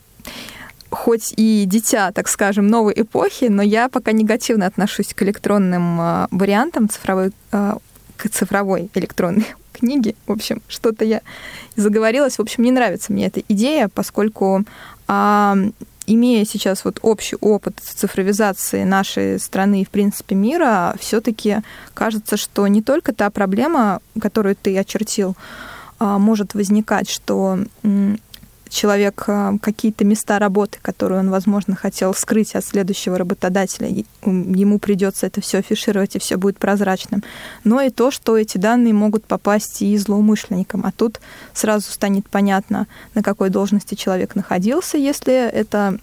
[0.90, 6.28] хоть и дитя, так скажем, новой эпохи, но я пока негативно отношусь к электронным а,
[6.32, 7.78] вариантам цифровой, а,
[8.16, 10.16] к цифровой электронной книге.
[10.26, 11.22] В общем, что-то я
[11.76, 12.38] заговорилась.
[12.38, 14.64] В общем, не нравится мне эта идея, поскольку
[16.08, 21.60] имея сейчас вот общий опыт цифровизации нашей страны и, в принципе, мира, все-таки
[21.94, 27.60] кажется, что не только та проблема, которую ты очертил, а, может возникать, что
[28.70, 33.88] человек а, какие-то места работы, которые он, возможно, хотел скрыть от следующего работодателя,
[34.24, 37.24] ему придется это все афишировать, и все будет прозрачным.
[37.64, 40.86] Но и то, что эти данные могут попасть и злоумышленникам.
[40.86, 41.20] А тут
[41.54, 45.98] сразу станет понятно, на какой должности человек находился, если это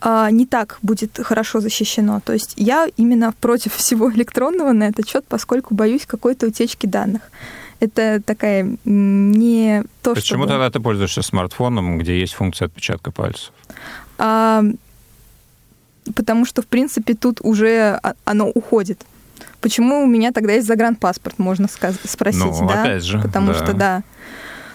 [0.00, 2.20] а, не так будет хорошо защищено.
[2.24, 7.22] То есть я именно против всего электронного на этот счет, поскольку боюсь какой-то утечки данных
[7.80, 10.20] это такая не то, что...
[10.20, 13.52] Почему тогда ты пользуешься смартфоном, где есть функция отпечатка пальцев?
[14.18, 14.62] А,
[16.14, 19.04] потому что, в принципе, тут уже оно уходит.
[19.60, 22.82] Почему у меня тогда есть загранпаспорт, можно спросить, ну, да?
[22.82, 23.54] опять же, Потому да.
[23.54, 24.02] что, да,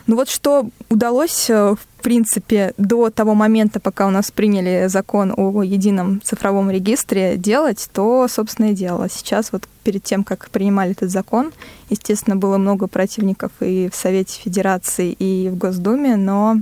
[0.07, 5.33] ну вот что удалось, э, в принципе, до того момента, пока у нас приняли закон
[5.35, 9.09] о едином цифровом регистре делать, то, собственно, и делала.
[9.09, 11.51] Сейчас вот перед тем, как принимали этот закон,
[11.89, 16.57] естественно, было много противников и в Совете Федерации, и в Госдуме, но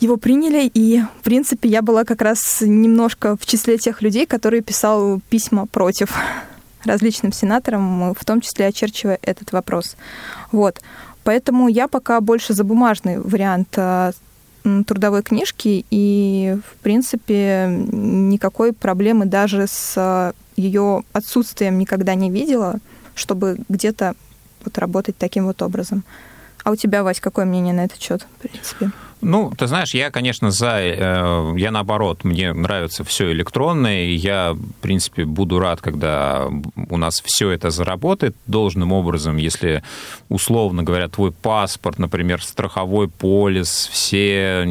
[0.00, 4.62] его приняли, и, в принципе, я была как раз немножко в числе тех людей, которые
[4.62, 6.14] писал письма против
[6.84, 9.96] различным сенаторам, в том числе очерчивая этот вопрос.
[10.52, 10.80] Вот.
[11.24, 14.12] Поэтому я пока больше за бумажный вариант э,
[14.86, 22.76] трудовой книжки, и, в принципе, никакой проблемы даже с э, ее отсутствием никогда не видела,
[23.14, 24.14] чтобы где-то
[24.64, 26.04] вот работать таким вот образом.
[26.62, 28.90] А у тебя, Вась, какое мнение на этот счет, в принципе?
[29.20, 30.80] Ну, ты знаешь, я, конечно, за...
[30.80, 36.48] Э, я наоборот, мне нравится все электронное, и я, в принципе, буду рад, когда
[36.90, 38.36] у нас все это заработает.
[38.46, 39.82] Должным образом, если,
[40.28, 44.66] условно говоря, твой паспорт, например, страховой полис, все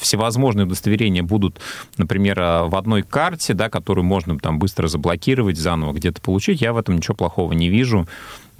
[0.00, 1.60] всевозможные удостоверения будут,
[1.96, 6.78] например, в одной карте, да, которую можно там быстро заблокировать, заново где-то получить, я в
[6.78, 8.06] этом ничего плохого не вижу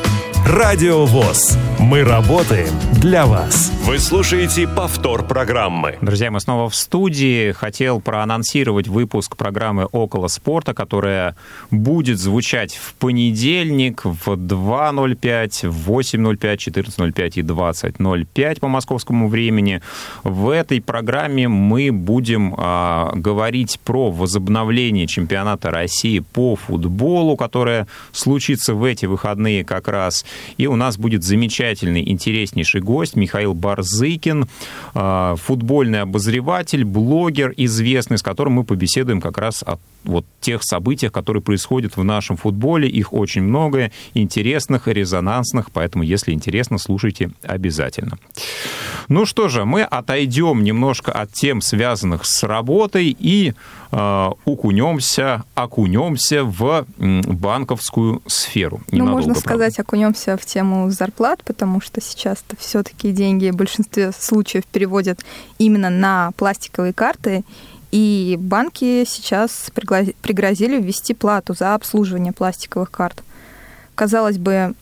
[0.45, 1.57] Радио ВОЗ.
[1.79, 3.71] Мы работаем для вас.
[3.85, 5.97] Вы слушаете повтор программы.
[6.01, 7.51] Друзья, мы снова в студии.
[7.51, 11.35] Хотел проанонсировать выпуск программы «Около спорта», которая
[11.71, 19.81] будет звучать в понедельник в 2.05, в 8.05, 14.05 и 20.05 по московскому времени.
[20.23, 28.75] В этой программе мы будем а, говорить про возобновление чемпионата России по футболу, которое случится
[28.75, 30.23] в эти выходные как раз.
[30.57, 34.47] И у нас будет замечательный, интереснейший гость Михаил Барзыкин,
[34.93, 41.11] а, футбольный обозреватель, блогер известный, с которым мы побеседуем как раз о вот тех событиях,
[41.11, 42.89] которые происходят в нашем футболе.
[42.89, 48.17] Их очень много, интересных, резонансных, поэтому, если интересно, слушайте обязательно.
[49.07, 53.53] Ну что же, мы отойдем немножко от тем, связанных с работой, и
[54.45, 58.81] укунемся, окунемся в банковскую сферу.
[58.91, 59.49] Ну, можно правда.
[59.49, 65.19] сказать, окунемся в тему зарплат, потому что сейчас-то все-таки деньги в большинстве случаев переводят
[65.57, 67.43] именно на пластиковые карты,
[67.91, 69.69] и банки сейчас
[70.21, 73.21] пригрозили ввести плату за обслуживание пластиковых карт.
[73.95, 74.73] Казалось бы,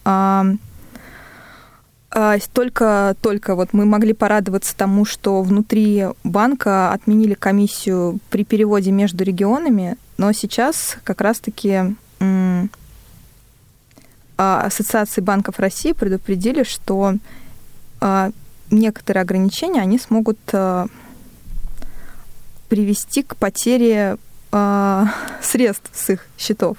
[2.54, 9.24] только, только вот мы могли порадоваться тому, что внутри банка отменили комиссию при переводе между
[9.24, 11.96] регионами, но сейчас как раз-таки
[14.38, 17.16] Ассоциации банков России предупредили, что
[18.72, 20.40] некоторые ограничения они смогут
[22.70, 24.18] привести к потере
[25.42, 26.78] средств с их счетов.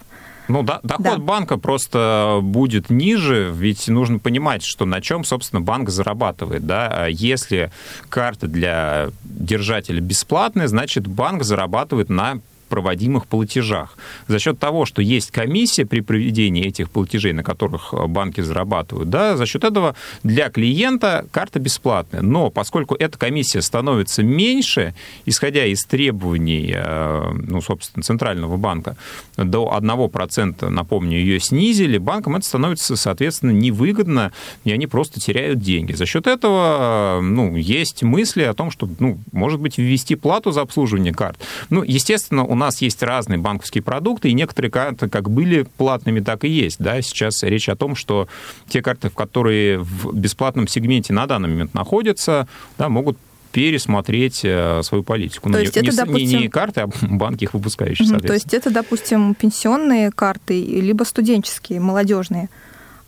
[0.50, 1.18] Ну, да, доход да.
[1.18, 6.66] банка просто будет ниже, ведь нужно понимать, что на чем, собственно, банк зарабатывает.
[6.66, 7.06] Да?
[7.06, 7.70] Если
[8.08, 13.98] карта для держателя бесплатная, значит, банк зарабатывает на проводимых платежах.
[14.28, 19.10] За счет того, что есть комиссия при проведении этих платежей, на которых э, банки зарабатывают,
[19.10, 22.22] да, за счет этого для клиента карта бесплатная.
[22.22, 24.94] Но поскольку эта комиссия становится меньше,
[25.26, 28.96] исходя из требований, э, ну, собственно, Центрального банка,
[29.36, 34.32] до 1%, напомню, ее снизили, банкам это становится, соответственно, невыгодно,
[34.64, 35.92] и они просто теряют деньги.
[35.92, 40.52] За счет этого, э, ну, есть мысли о том, что, ну, может быть, ввести плату
[40.52, 41.38] за обслуживание карт.
[41.68, 46.44] Ну, естественно, у нас есть разные банковские продукты, и некоторые карты как были платными, так
[46.44, 46.78] и есть.
[46.78, 47.00] Да?
[47.02, 48.28] Сейчас речь о том, что
[48.68, 52.46] те карты, в которые в бесплатном сегменте на данный момент находятся,
[52.78, 53.18] да, могут
[53.52, 55.48] пересмотреть э, свою политику.
[55.48, 56.28] То ну, есть не, это, допустим...
[56.28, 61.04] не, не карты, а банки их выпускающие, угу, То есть это, допустим, пенсионные карты, либо
[61.04, 62.48] студенческие, молодежные,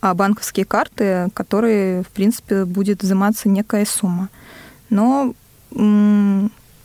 [0.01, 4.29] а банковские карты, которые, в принципе, будет взиматься некая сумма.
[4.89, 5.33] Но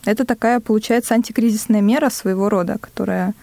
[0.08, 3.34] это такая, получается, антикризисная мера своего рода, которая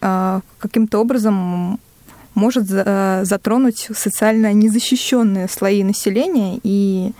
[0.00, 1.80] э, каким-то образом
[2.34, 6.60] может за, затронуть социально незащищенные слои населения.
[6.62, 7.12] И,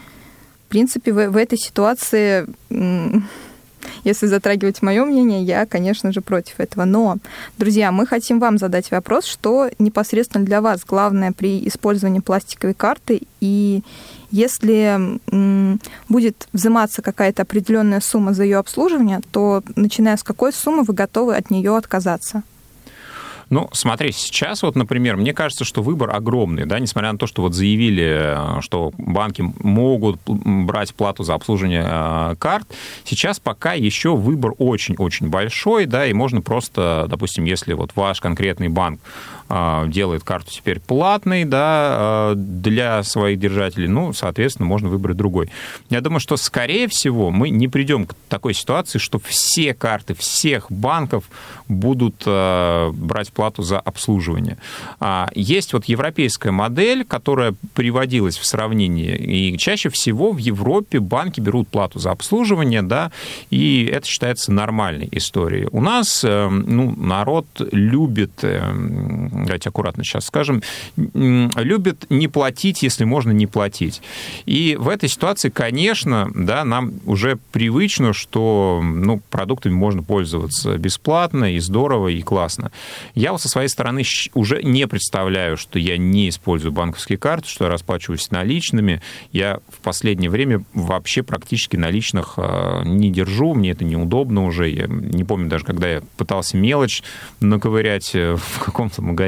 [0.66, 2.46] в принципе, в, в этой ситуации,
[4.04, 6.84] если затрагивать мое мнение, я, конечно же, против этого.
[6.84, 7.16] Но,
[7.58, 13.22] друзья, мы хотим вам задать вопрос, что непосредственно для вас главное при использовании пластиковой карты
[13.40, 13.82] и
[14.30, 15.20] если
[16.08, 21.36] будет взиматься какая-то определенная сумма за ее обслуживание, то начиная с какой суммы вы готовы
[21.36, 22.42] от нее отказаться?
[23.48, 27.42] Ну, смотри, сейчас вот, например, мне кажется, что выбор огромный, да, несмотря на то, что
[27.42, 32.66] вот заявили, что банки могут брать плату за обслуживание э, карт,
[33.04, 38.68] сейчас пока еще выбор очень-очень большой, да, и можно просто, допустим, если вот ваш конкретный
[38.68, 45.16] банк э, делает карту теперь платной, да, э, для своих держателей, ну, соответственно, можно выбрать
[45.16, 45.50] другой.
[45.90, 50.70] Я думаю, что, скорее всего, мы не придем к такой ситуации, что все карты всех
[50.70, 51.24] банков
[51.68, 54.56] будут брать плату за обслуживание.
[55.00, 61.40] А, есть вот европейская модель, которая приводилась в сравнении, и чаще всего в Европе банки
[61.40, 63.10] берут плату за обслуживание, да,
[63.50, 65.68] и это считается нормальной историей.
[65.72, 68.60] У нас э, ну, народ любит, э,
[69.44, 70.62] давайте аккуратно сейчас скажем,
[70.96, 74.02] любит не платить, если можно не платить.
[74.44, 81.54] И в этой ситуации, конечно, да, нам уже привычно, что ну, продуктами можно пользоваться бесплатно
[81.54, 82.70] и здорово, и классно.
[83.14, 84.02] Я вот со своей стороны
[84.34, 89.00] уже не представляю, что я не использую банковские карты, что я расплачиваюсь наличными.
[89.32, 94.68] Я в последнее время вообще практически наличных а, не держу, мне это неудобно уже.
[94.68, 97.02] Я не помню даже, когда я пытался мелочь
[97.40, 99.25] наковырять э, в каком-то магазине.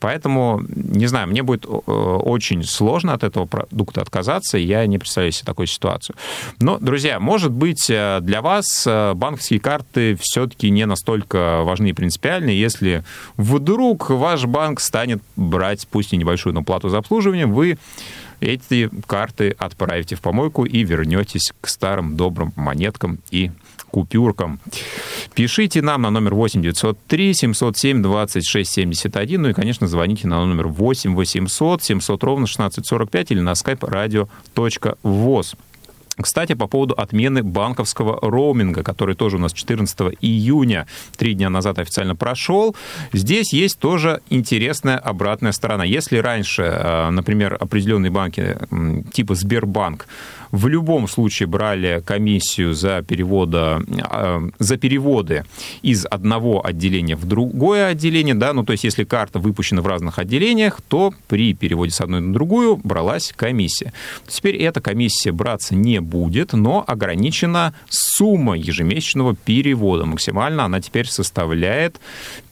[0.00, 4.98] Поэтому, не знаю, мне будет э, очень сложно от этого продукта отказаться, и я не
[4.98, 6.16] представляю себе такую ситуацию.
[6.60, 12.50] Но, друзья, может быть, э, для вас банковские карты все-таки не настолько важны и принципиальны,
[12.50, 13.04] если
[13.36, 17.78] вдруг ваш банк станет брать, пусть и небольшую, но плату за обслуживание, вы
[18.42, 23.52] эти карты отправите в помойку и вернетесь к старым добрым монеткам и
[23.92, 24.58] купюркам.
[25.34, 29.42] Пишите нам на номер 8 903 707 26 71.
[29.42, 35.56] Ну и, конечно, звоните на номер 8 800 700 ровно 1645 или на skype radio.voz.
[36.20, 40.86] Кстати, по поводу отмены банковского роуминга, который тоже у нас 14 июня,
[41.16, 42.76] три дня назад официально прошел,
[43.12, 45.84] здесь есть тоже интересная обратная сторона.
[45.84, 48.58] Если раньше, э, например, определенные банки
[49.12, 50.06] типа Сбербанк
[50.52, 55.44] в любом случае брали комиссию за, перевода, э, за переводы
[55.80, 60.18] из одного отделения в другое отделение, да, ну то есть если карта выпущена в разных
[60.18, 63.94] отделениях, то при переводе с одной на другую бралась комиссия.
[64.28, 70.04] Теперь эта комиссия браться не будет, но ограничена сумма ежемесячного перевода.
[70.04, 71.98] Максимально она теперь составляет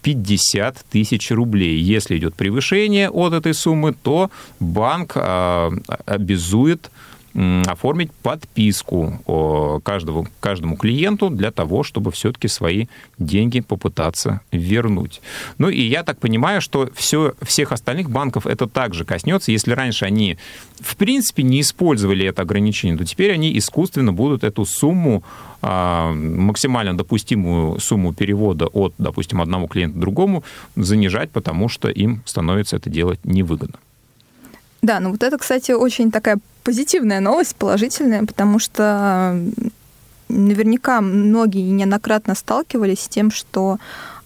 [0.03, 1.78] 50 тысяч рублей.
[1.78, 5.70] Если идет превышение от этой суммы, то банк э,
[6.07, 6.90] обязует
[7.34, 12.86] оформить подписку каждому, каждому клиенту для того, чтобы все-таки свои
[13.18, 15.20] деньги попытаться вернуть.
[15.58, 19.52] Ну и я так понимаю, что все, всех остальных банков это также коснется.
[19.52, 20.38] Если раньше они,
[20.80, 25.22] в принципе, не использовали это ограничение, то теперь они искусственно будут эту сумму,
[25.62, 30.42] а, максимально допустимую сумму перевода от, допустим, одного клиента другому
[30.74, 33.76] занижать, потому что им становится это делать невыгодно.
[34.82, 39.38] Да, ну вот это, кстати, очень такая позитивная новость, положительная, потому что
[40.28, 43.78] наверняка многие неоднократно сталкивались с тем, что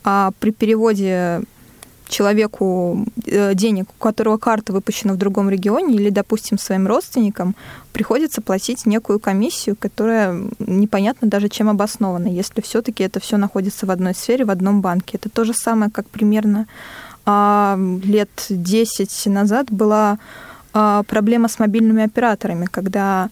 [0.04, 1.42] а, при переводе
[2.08, 7.56] человеку э, денег, у которого карта выпущена в другом регионе, или, допустим, своим родственникам,
[7.92, 13.90] приходится платить некую комиссию, которая непонятно даже чем обоснована, если все-таки это все находится в
[13.90, 15.16] одной сфере, в одном банке.
[15.16, 16.66] Это то же самое, как примерно
[17.26, 20.18] а, лет 10 назад была
[20.72, 23.28] а, проблема с мобильными операторами, когда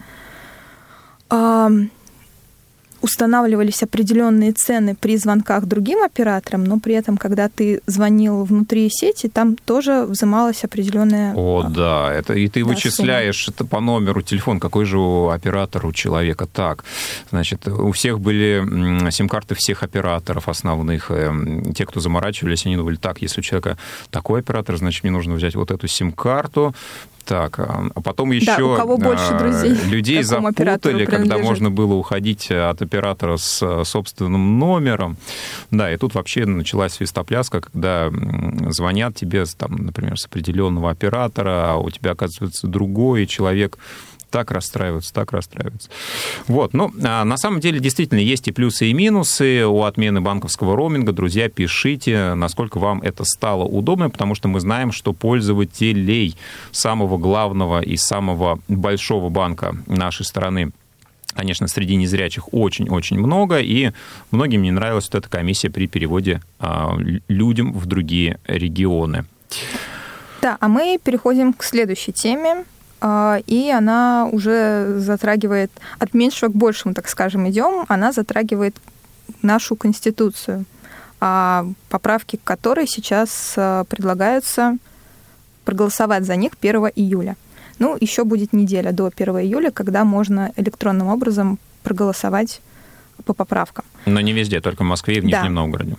[3.02, 9.28] устанавливались определенные цены при звонках другим операторам, но при этом, когда ты звонил внутри сети,
[9.28, 11.34] там тоже взималась определенная...
[11.34, 13.54] О, да, это и ты да, вычисляешь сумма.
[13.54, 16.46] это по номеру телефона, какой же у оператора, у человека.
[16.46, 16.84] Так,
[17.30, 21.10] значит, у всех были сим-карты всех операторов основных.
[21.10, 23.78] Эм, те, кто заморачивались, они думали, так, если у человека
[24.10, 26.74] такой оператор, значит, мне нужно взять вот эту сим-карту,
[27.24, 31.70] так, а, а потом еще да, у кого больше а, друзей, людей запутали, когда можно
[31.70, 35.16] было уходить от оператора с собственным номером.
[35.70, 38.10] Да, и тут вообще началась свистопляска, когда
[38.68, 43.78] звонят тебе, там, например, с определенного оператора, а у тебя оказывается другой человек
[44.32, 45.88] так расстраиваются, так расстраиваются.
[46.48, 50.74] Вот, ну, а на самом деле действительно есть и плюсы, и минусы у отмены банковского
[50.74, 51.12] роуминга.
[51.12, 56.34] Друзья, пишите, насколько вам это стало удобно, потому что мы знаем, что пользователей
[56.72, 60.72] самого главного и самого большого банка нашей страны
[61.34, 63.92] конечно, среди незрячих очень-очень много, и
[64.30, 66.94] многим не нравилась вот эта комиссия при переводе а,
[67.28, 69.24] людям в другие регионы.
[70.42, 72.64] Да, а мы переходим к следующей теме.
[73.04, 78.76] А, и она уже затрагивает от меньшего к большему, так скажем, идем, она затрагивает
[79.42, 80.66] нашу Конституцию,
[81.20, 84.78] а, поправки к которой сейчас а, предлагаются
[85.64, 87.36] проголосовать за них 1 июля.
[87.80, 92.60] Ну, еще будет неделя до 1 июля, когда можно электронным образом проголосовать
[93.24, 93.84] по поправкам.
[94.06, 95.50] Но не везде, только в Москве и в Нижнем да.
[95.50, 95.96] Новгороде.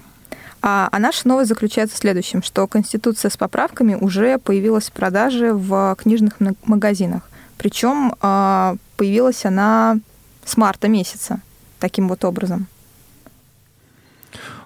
[0.66, 5.54] А, а наша новость заключается в следующем, что Конституция с поправками уже появилась в продаже
[5.54, 7.30] в книжных магазинах.
[7.58, 10.00] Причем а, появилась она
[10.46, 11.42] с марта месяца
[11.80, 12.68] таким вот образом.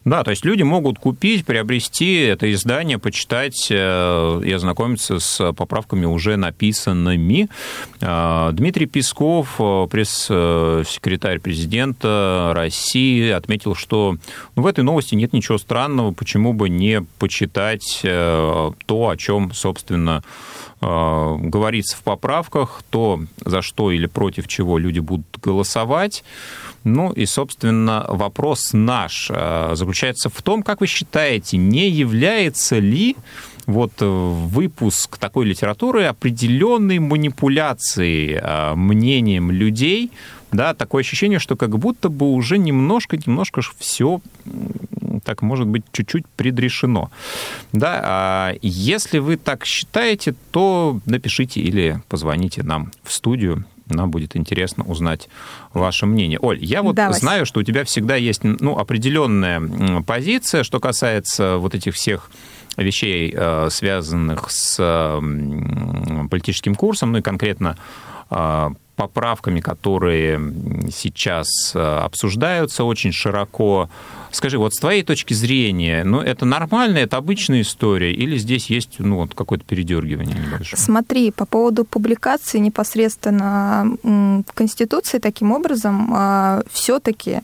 [0.07, 6.05] Да, то есть люди могут купить, приобрести это издание, почитать э, и ознакомиться с поправками
[6.05, 7.49] уже написанными.
[7.99, 14.15] Э, Дмитрий Песков, э, пресс-секретарь президента России, отметил, что
[14.55, 20.23] в этой новости нет ничего странного, почему бы не почитать то, о чем, собственно,
[20.79, 26.23] говорится в поправках, то, за что или против чего люди будут голосовать.
[26.87, 33.15] Ну и, собственно, вопрос наш э, заключается в том, как вы считаете, не является ли
[33.65, 40.11] вот э, выпуск такой литературы определенной манипуляцией э, мнением людей,
[40.51, 44.21] да, такое ощущение, что как будто бы уже немножко-немножко все
[45.25, 47.09] так может быть чуть-чуть предрешено.
[47.73, 54.35] Да, а если вы так считаете, то напишите или позвоните нам в студию нам будет
[54.35, 55.29] интересно узнать
[55.73, 56.39] ваше мнение.
[56.39, 57.19] Оль, я вот Давай.
[57.19, 62.29] знаю, что у тебя всегда есть ну, определенная позиция, что касается вот этих всех
[62.77, 64.77] вещей, э, связанных с
[66.29, 67.77] политическим курсом, ну и конкретно
[68.29, 70.41] э, поправками, которые
[70.91, 73.89] сейчас э, обсуждаются очень широко.
[74.31, 78.95] Скажи, вот с твоей точки зрения, ну, это нормально, это обычная история, или здесь есть
[78.97, 80.81] ну, вот какое-то передергивание небольшое?
[80.81, 83.95] Смотри, по поводу публикации непосредственно
[84.55, 87.41] Конституции, таким образом, а, все-таки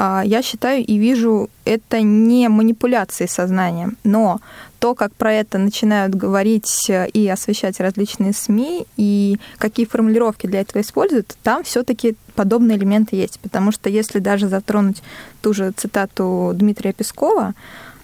[0.00, 4.40] я считаю и вижу это не манипуляции сознанием, но
[4.78, 10.80] то, как про это начинают говорить и освещать различные СМИ, и какие формулировки для этого
[10.80, 13.38] используют, там все-таки подобные элементы есть.
[13.40, 15.02] Потому что если даже затронуть
[15.42, 17.54] ту же цитату Дмитрия Пескова,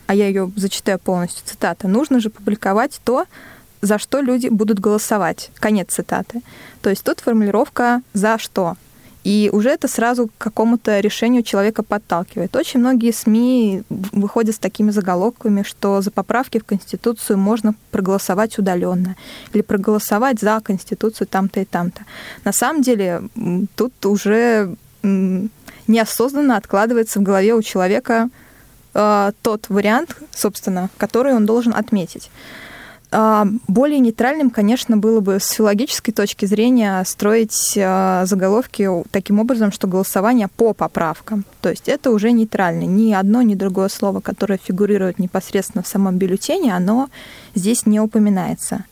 [0.07, 3.25] а я ее зачитаю полностью, цитата, нужно же публиковать то,
[3.81, 5.51] за что люди будут голосовать.
[5.55, 6.43] Конец цитаты.
[6.83, 8.77] То есть тут формулировка «за что».
[9.27, 12.55] И уже это сразу к какому-то решению человека подталкивает.
[12.55, 19.17] Очень многие СМИ выходят с такими заголовками, что за поправки в Конституцию можно проголосовать удаленно
[19.53, 22.03] или проголосовать за Конституцию там-то и там-то.
[22.45, 23.23] На самом деле
[23.75, 28.29] тут уже неосознанно откладывается в голове у человека
[28.95, 32.31] э, тот вариант, собственно, который он должен отметить.
[33.13, 39.71] А, более нейтральным, конечно, было бы с филологической точки зрения строить а, заголовки таким образом,
[39.71, 41.45] что голосование по поправкам.
[41.61, 42.85] То есть это уже нейтрально.
[42.85, 47.09] Ни одно, ни другое слово, которое фигурирует непосредственно в самом бюллетене, оно
[47.55, 48.85] здесь не упоминается.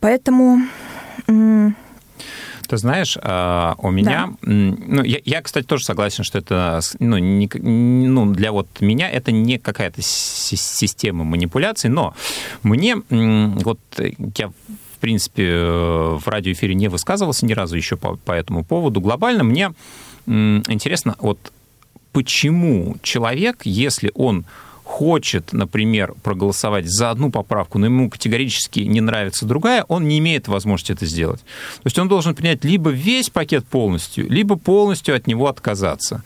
[0.00, 0.60] Поэтому
[2.66, 4.30] ты знаешь, а, у меня...
[4.42, 4.48] Да.
[4.50, 6.80] Ну, я, я, кстати, тоже согласен, что это...
[6.98, 12.14] Ну, не, ну, для вот меня это не какая-то система манипуляций, но
[12.62, 12.96] мне...
[13.08, 13.80] Вот
[14.36, 19.02] я в принципе, в радиоэфире не высказывался ни разу еще по, по этому поводу.
[19.02, 19.72] Глобально мне
[20.26, 21.52] интересно, вот
[22.12, 24.46] почему человек, если он
[24.86, 30.46] хочет, например, проголосовать за одну поправку, но ему категорически не нравится другая, он не имеет
[30.46, 31.40] возможности это сделать.
[31.40, 36.22] То есть он должен принять либо весь пакет полностью, либо полностью от него отказаться.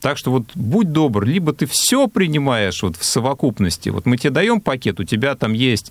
[0.00, 3.88] Так что вот будь добр, либо ты все принимаешь вот в совокупности.
[3.88, 5.90] Вот мы тебе даем пакет, у тебя там есть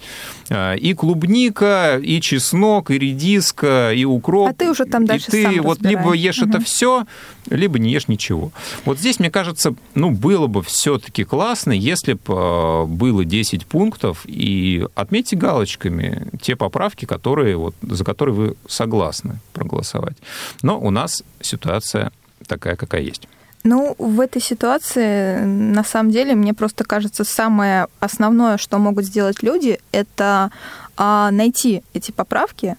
[0.50, 4.50] а, и клубника, и чеснок, и редиска, и укроп.
[4.50, 6.50] А ты уже там дальше И ты сам вот либо ешь угу.
[6.50, 7.06] это все,
[7.50, 8.54] либо не ешь ничего.
[8.86, 14.24] Вот здесь, мне кажется, ну, было бы все-таки классно, если бы э, было 10 пунктов,
[14.26, 20.18] и отметьте галочками те поправки, которые, вот, за которые вы согласны проголосовать.
[20.62, 22.12] Но у нас ситуация
[22.48, 23.28] такая, какая есть.
[23.64, 29.42] Ну, в этой ситуации, на самом деле, мне просто кажется, самое основное, что могут сделать
[29.42, 30.52] люди, это
[30.98, 32.76] а, найти эти поправки,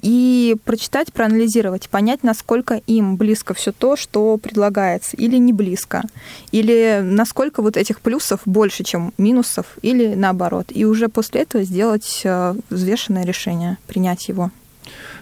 [0.00, 6.02] и прочитать, проанализировать, понять, насколько им близко все то, что предлагается, или не близко,
[6.52, 10.66] или насколько вот этих плюсов больше, чем минусов, или наоборот.
[10.70, 14.50] И уже после этого сделать э, взвешенное решение, принять его.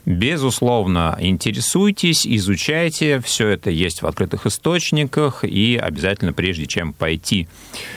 [0.07, 7.49] Безусловно, интересуйтесь, изучайте, все это есть в открытых источниках, и обязательно, прежде чем пойти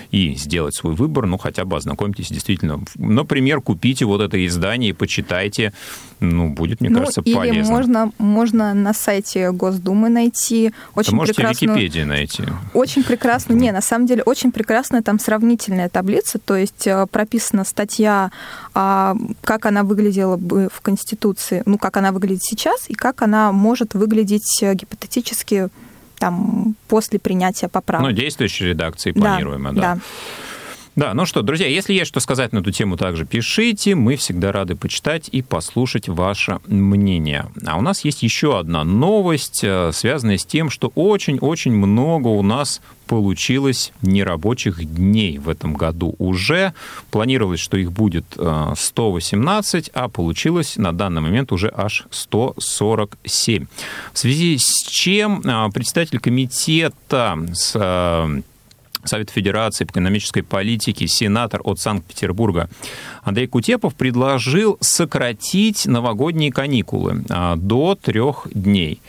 [0.09, 2.83] и сделать свой выбор, ну, хотя бы ознакомьтесь действительно.
[2.95, 5.71] Например, купите вот это издание и почитайте,
[6.19, 7.71] ну, будет, мне ну, кажется, или полезно.
[7.71, 11.73] можно, можно на сайте Госдумы найти очень можете прекрасную...
[11.73, 12.43] в Википедии найти.
[12.73, 13.53] Очень прекрасно.
[13.53, 18.31] Не, на самом деле, очень прекрасная там сравнительная таблица, то есть э, прописана статья,
[18.73, 23.51] а, как она выглядела бы в Конституции, ну, как она выглядит сейчас и как она
[23.51, 25.69] может выглядеть э, гипотетически
[26.17, 28.07] там, после принятия поправок.
[28.07, 29.81] Ну, действующей редакции планируемо, да.
[29.81, 29.95] да.
[29.95, 30.01] Да,
[31.13, 33.95] ну что, друзья, если есть что сказать на эту тему, также пишите.
[33.95, 37.45] Мы всегда рады почитать и послушать ваше мнение.
[37.65, 42.41] А у нас есть еще одна новость, э, связанная с тем, что очень-очень много у
[42.41, 46.73] нас получилось нерабочих дней в этом году уже.
[47.11, 48.25] Планировалось, что их будет
[48.75, 53.67] 118, э, а получилось на данный момент уже аж 147.
[54.11, 58.43] В связи с чем э, председатель комитета с
[59.03, 62.69] Совет Федерации по экономической политике, сенатор от Санкт-Петербурга
[63.23, 69.01] Андрей Кутепов предложил сократить новогодние каникулы а, до трех дней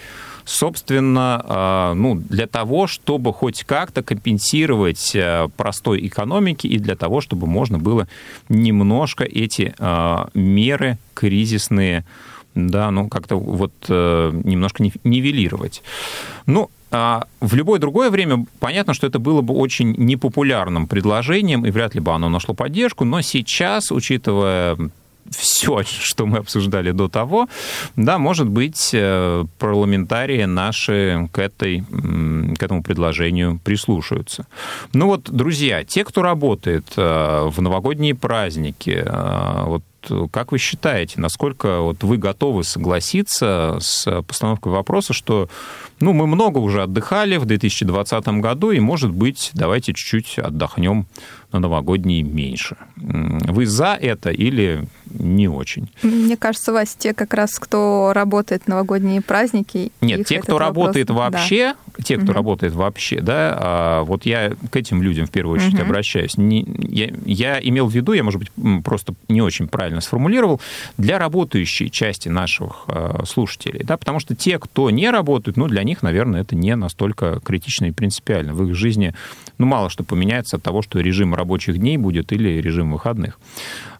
[0.46, 7.20] собственно, а, ну, для того, чтобы хоть как-то компенсировать а, простой экономике и для того,
[7.20, 8.08] чтобы можно было
[8.48, 9.74] немножко эти
[10.34, 12.04] меры кризисные
[12.54, 15.82] да, ну, как-то вот э, немножко нивелировать.
[16.46, 21.70] Ну, а в любое другое время понятно, что это было бы очень непопулярным предложением, и
[21.70, 24.76] вряд ли бы оно нашло поддержку, но сейчас, учитывая
[25.30, 27.48] все, что мы обсуждали до того,
[27.96, 31.84] да, может быть, э, парламентарии наши к, этой,
[32.58, 34.46] к этому предложению прислушаются.
[34.92, 39.82] Ну вот, друзья, те, кто работает э, в новогодние праздники, э, вот
[40.30, 45.48] как вы считаете, насколько вот вы готовы согласиться с постановкой вопроса, что
[46.00, 51.06] ну, мы много уже отдыхали в 2020 году, и, может быть, давайте чуть-чуть отдохнем
[51.52, 52.76] на новогодние меньше.
[52.96, 55.90] Вы за это или не очень?
[56.02, 59.90] Мне кажется, Вась, те как раз, кто работает в новогодние праздники...
[60.00, 61.32] Нет, те, кто работает вопрос...
[61.32, 62.04] вообще, да.
[62.04, 62.32] те, кто угу.
[62.32, 65.82] работает вообще, да, а вот я к этим людям в первую очередь угу.
[65.82, 66.36] обращаюсь.
[66.36, 68.50] Не, я, я имел в виду, я, может быть,
[68.84, 70.60] просто не очень правильно сформулировал,
[70.96, 75.82] для работающей части наших а, слушателей, да, потому что те, кто не работают, ну, для
[75.82, 78.54] них, наверное, это не настолько критично и принципиально.
[78.54, 79.14] В их жизни,
[79.58, 83.38] ну, мало что поменяется от того, что режим рабочих дней будет или режим выходных.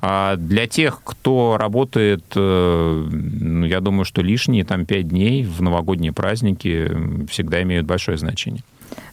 [0.01, 5.63] А для тех, кто работает, э, ну, я думаю, что лишние там пять дней в
[5.63, 6.91] новогодние праздники
[7.29, 8.63] всегда имеют большое значение.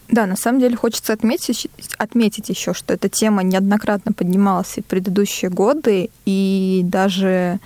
[0.09, 1.67] Да, на самом деле хочется отметить,
[1.97, 7.59] отметить еще, что эта тема неоднократно поднималась и в предыдущие годы, и даже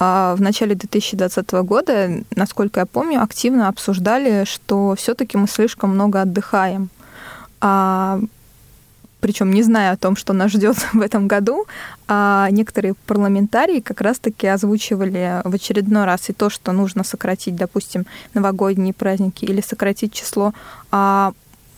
[0.00, 6.22] а, в начале 2020 года, насколько я помню, активно обсуждали, что все-таки мы слишком много
[6.22, 6.90] отдыхаем.
[7.60, 8.20] А
[9.24, 11.64] причем не зная о том, что нас ждет в этом году,
[12.06, 18.04] а некоторые парламентарии как раз-таки озвучивали в очередной раз и то, что нужно сократить, допустим,
[18.34, 20.52] новогодние праздники или сократить число
[20.90, 21.32] а,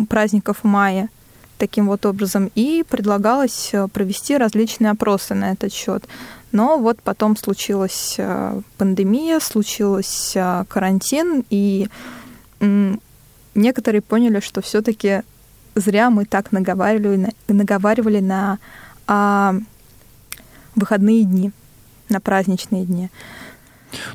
[0.08, 1.08] праздников мая
[1.56, 6.04] таким вот образом, и предлагалось э, провести различные опросы на этот счет.
[6.50, 11.88] Но вот потом случилась э, пандемия, случился карантин, и
[13.54, 15.22] некоторые поняли, что все-таки
[15.76, 18.58] зря мы так наговаривали на, наговаривали на
[19.06, 19.54] а,
[20.74, 21.52] выходные дни,
[22.08, 23.10] на праздничные дни.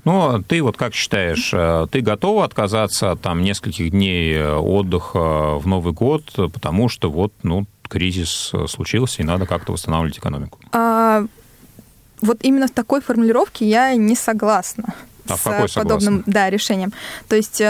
[0.03, 5.57] Ну, ты вот как считаешь, э, ты готова отказаться от там нескольких дней э, отдыха
[5.57, 10.59] в Новый год, потому что вот, ну, кризис э, случился, и надо как-то восстанавливать экономику?
[10.73, 11.25] А,
[12.21, 14.93] вот именно в такой формулировке я не согласна.
[15.27, 16.91] А с какой подобным да, решением.
[17.29, 17.61] То есть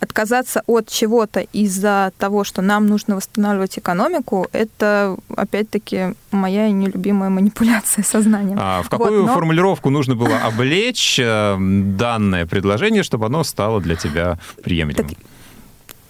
[0.00, 8.02] отказаться от чего-то из-за того, что нам нужно восстанавливать экономику, это, опять-таки, моя нелюбимая манипуляция
[8.02, 8.58] сознанием.
[8.60, 9.34] А в какую вот, но...
[9.34, 15.08] формулировку нужно было облечь э, данное предложение, чтобы оно стало для тебя приемлемым?
[15.08, 15.18] Так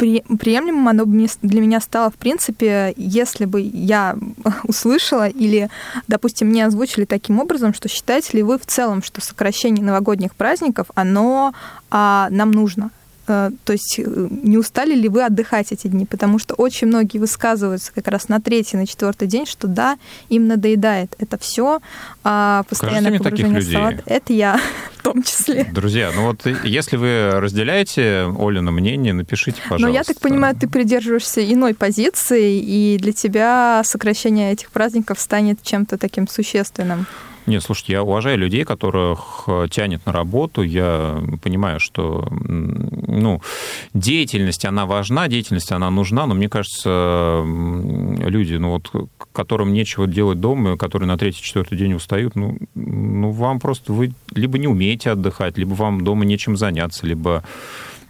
[0.00, 4.16] приемлемым оно для меня стало, в принципе, если бы я
[4.64, 5.68] услышала или,
[6.08, 10.86] допустим, мне озвучили таким образом, что считаете ли вы в целом, что сокращение новогодних праздников,
[10.94, 11.52] оно
[11.90, 12.90] а, нам нужно?
[13.30, 16.04] Э, то есть э, не устали ли вы отдыхать эти дни?
[16.04, 20.48] Потому что очень многие высказываются как раз на третий, на четвертый день, что да, им
[20.48, 21.80] надоедает это все,
[22.24, 24.02] а постоянно погружение в салат.
[24.06, 24.60] Это я
[24.98, 25.64] в том числе.
[25.72, 29.86] Друзья, ну вот если вы разделяете Олина мнение, напишите, пожалуйста.
[29.86, 35.62] Но я так понимаю, ты придерживаешься иной позиции, и для тебя сокращение этих праздников станет
[35.62, 37.06] чем-то таким существенным.
[37.50, 40.62] Нет, слушайте, я уважаю людей, которых э, тянет на работу.
[40.62, 43.42] Я понимаю, что ну,
[43.92, 50.38] деятельность, она важна, деятельность, она нужна, но мне кажется, люди, ну вот, которым нечего делать
[50.38, 55.58] дома, которые на третий-четвертый день устают, ну, ну, вам просто, вы либо не умеете отдыхать,
[55.58, 57.42] либо вам дома нечем заняться, либо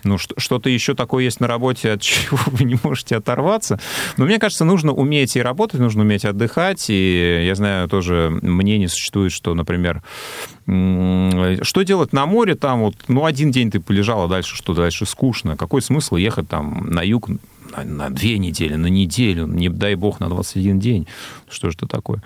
[0.05, 3.81] ну, что-то еще такое есть на работе, от чего вы не можете оторваться.
[4.17, 6.87] Но мне кажется, нужно уметь и работать, нужно уметь отдыхать.
[6.89, 10.03] И я знаю, тоже мнение существует, что, например,
[10.67, 15.57] что делать на море, там вот, ну, один день ты полежал, дальше что, дальше скучно.
[15.57, 17.29] Какой смысл ехать там на юг
[17.71, 21.07] на, на две недели, на неделю, не дай бог, на 21 день.
[21.49, 22.23] Что же это такое?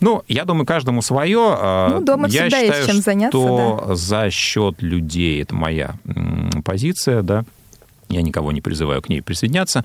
[0.00, 1.40] Ну, я думаю, каждому свое.
[1.58, 3.94] А ну, дома я всегда считаю, есть чем заняться, что да.
[3.94, 5.94] за счет людей, это моя
[6.64, 7.44] позиция, да,
[8.08, 9.84] я никого не призываю к ней присоединяться.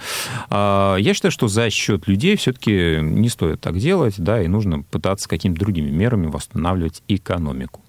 [0.50, 4.84] А, я считаю, что за счет людей все-таки не стоит так делать, да, и нужно
[4.84, 7.82] пытаться какими-то другими мерами восстанавливать экономику.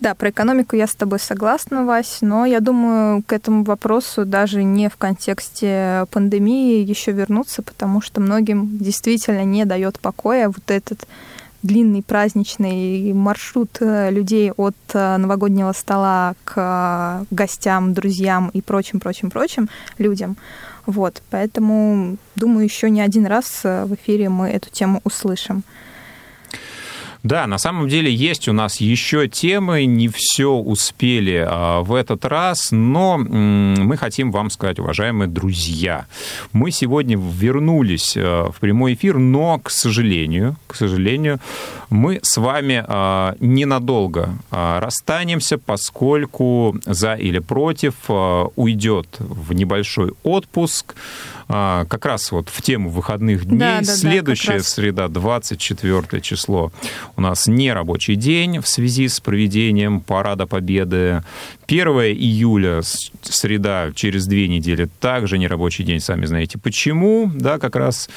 [0.00, 4.64] Да, про экономику я с тобой согласна, Вась, но я думаю, к этому вопросу даже
[4.64, 11.06] не в контексте пандемии еще вернуться, потому что многим действительно не дает покоя вот этот
[11.62, 19.68] длинный праздничный маршрут э, людей от э, новогоднего стола к э, гостям, друзьям и прочим-прочим-прочим
[19.98, 20.38] людям.
[20.86, 25.62] Вот, поэтому, думаю, еще не один раз в эфире мы эту тему услышим.
[27.22, 32.24] Да, на самом деле есть у нас еще темы, не все успели а, в этот
[32.24, 36.06] раз, но мы хотим вам сказать, уважаемые друзья,
[36.52, 41.40] мы сегодня вернулись а, в прямой эфир, но, к сожалению, к сожалению,
[41.90, 47.94] мы с вами а, ненадолго расстанемся, поскольку за или против
[48.56, 50.94] уйдет в небольшой отпуск
[51.48, 53.58] как раз вот в тему выходных дней.
[53.58, 56.70] Да, да, Следующая да, среда, 24 число,
[57.16, 61.22] у нас не рабочий день в связи с проведением Парада Победы.
[61.66, 62.80] 1 июля,
[63.22, 67.30] среда, через две недели, также не рабочий день, сами знаете почему.
[67.34, 68.08] Да, как раз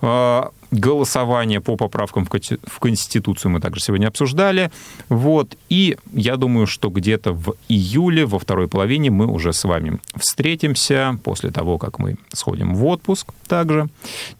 [0.00, 4.70] а, голосование по поправкам в Конституцию мы также сегодня обсуждали.
[5.08, 5.56] Вот.
[5.68, 11.18] И я думаю, что где-то в июле, во второй половине, мы уже с вами встретимся
[11.24, 13.88] после того, как мы сходим в отпуск также,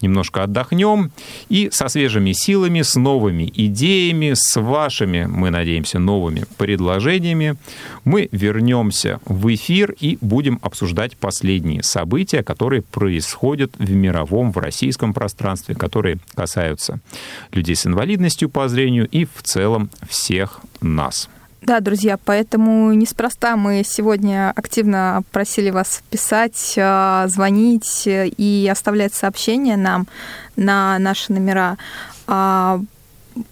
[0.02, 1.10] немножко отдохнем
[1.48, 7.56] и со свежими силами, с новыми идеями, с вашими, мы надеемся, новыми предложениями
[8.04, 15.14] мы вернемся в эфир и будем обсуждать последние события, которые происходят в мировом, в российском
[15.14, 17.00] пространстве, которые касаются
[17.52, 21.28] людей с инвалидностью по зрению и в целом всех нас.
[21.60, 29.76] Да, друзья, поэтому неспроста мы сегодня активно просили вас писать, э, звонить и оставлять сообщения
[29.76, 30.06] нам
[30.56, 31.76] на наши номера.
[32.26, 32.80] А,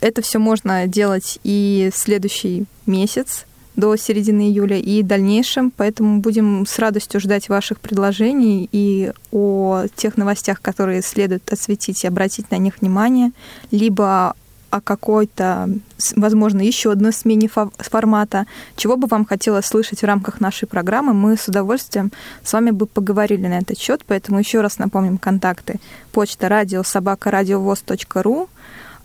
[0.01, 3.45] это все можно делать и в следующий месяц,
[3.77, 4.79] до середины июля.
[4.79, 11.53] И дальнейшем, поэтому будем с радостью ждать ваших предложений и о тех новостях, которые следует
[11.53, 13.33] осветить и обратить на них внимание,
[13.71, 14.35] либо
[14.71, 15.71] о какой-то,
[16.17, 18.47] возможно, еще одной смене формата,
[18.77, 22.13] чего бы вам хотелось слышать в рамках нашей программы, мы с удовольствием
[22.43, 25.81] с вами бы поговорили на этот счет, поэтому еще раз напомним контакты.
[26.13, 28.49] Почта радио собака а,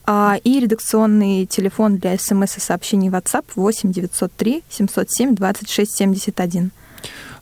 [0.07, 6.71] и редакционный телефон для смс и сообщений WhatsApp 8 903 707 26 71.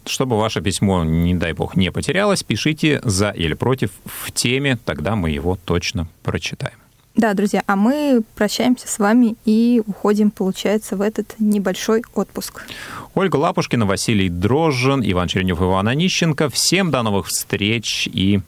[0.05, 5.15] Чтобы ваше письмо, не дай бог, не потерялось, пишите за или против в теме, тогда
[5.15, 6.77] мы его точно прочитаем.
[7.15, 12.65] Да, друзья, а мы прощаемся с вами и уходим, получается, в этот небольшой отпуск.
[13.13, 16.49] Ольга Лапушкина, Василий Дрожжин, Иван Черенев, Иван Онищенко.
[16.49, 18.39] Всем до новых встреч и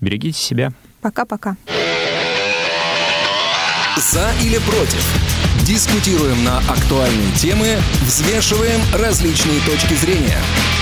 [0.00, 0.72] берегите себя.
[1.00, 1.56] Пока-пока.
[3.98, 5.04] За или против?
[5.62, 10.40] Дискутируем на актуальные темы, взвешиваем различные точки зрения–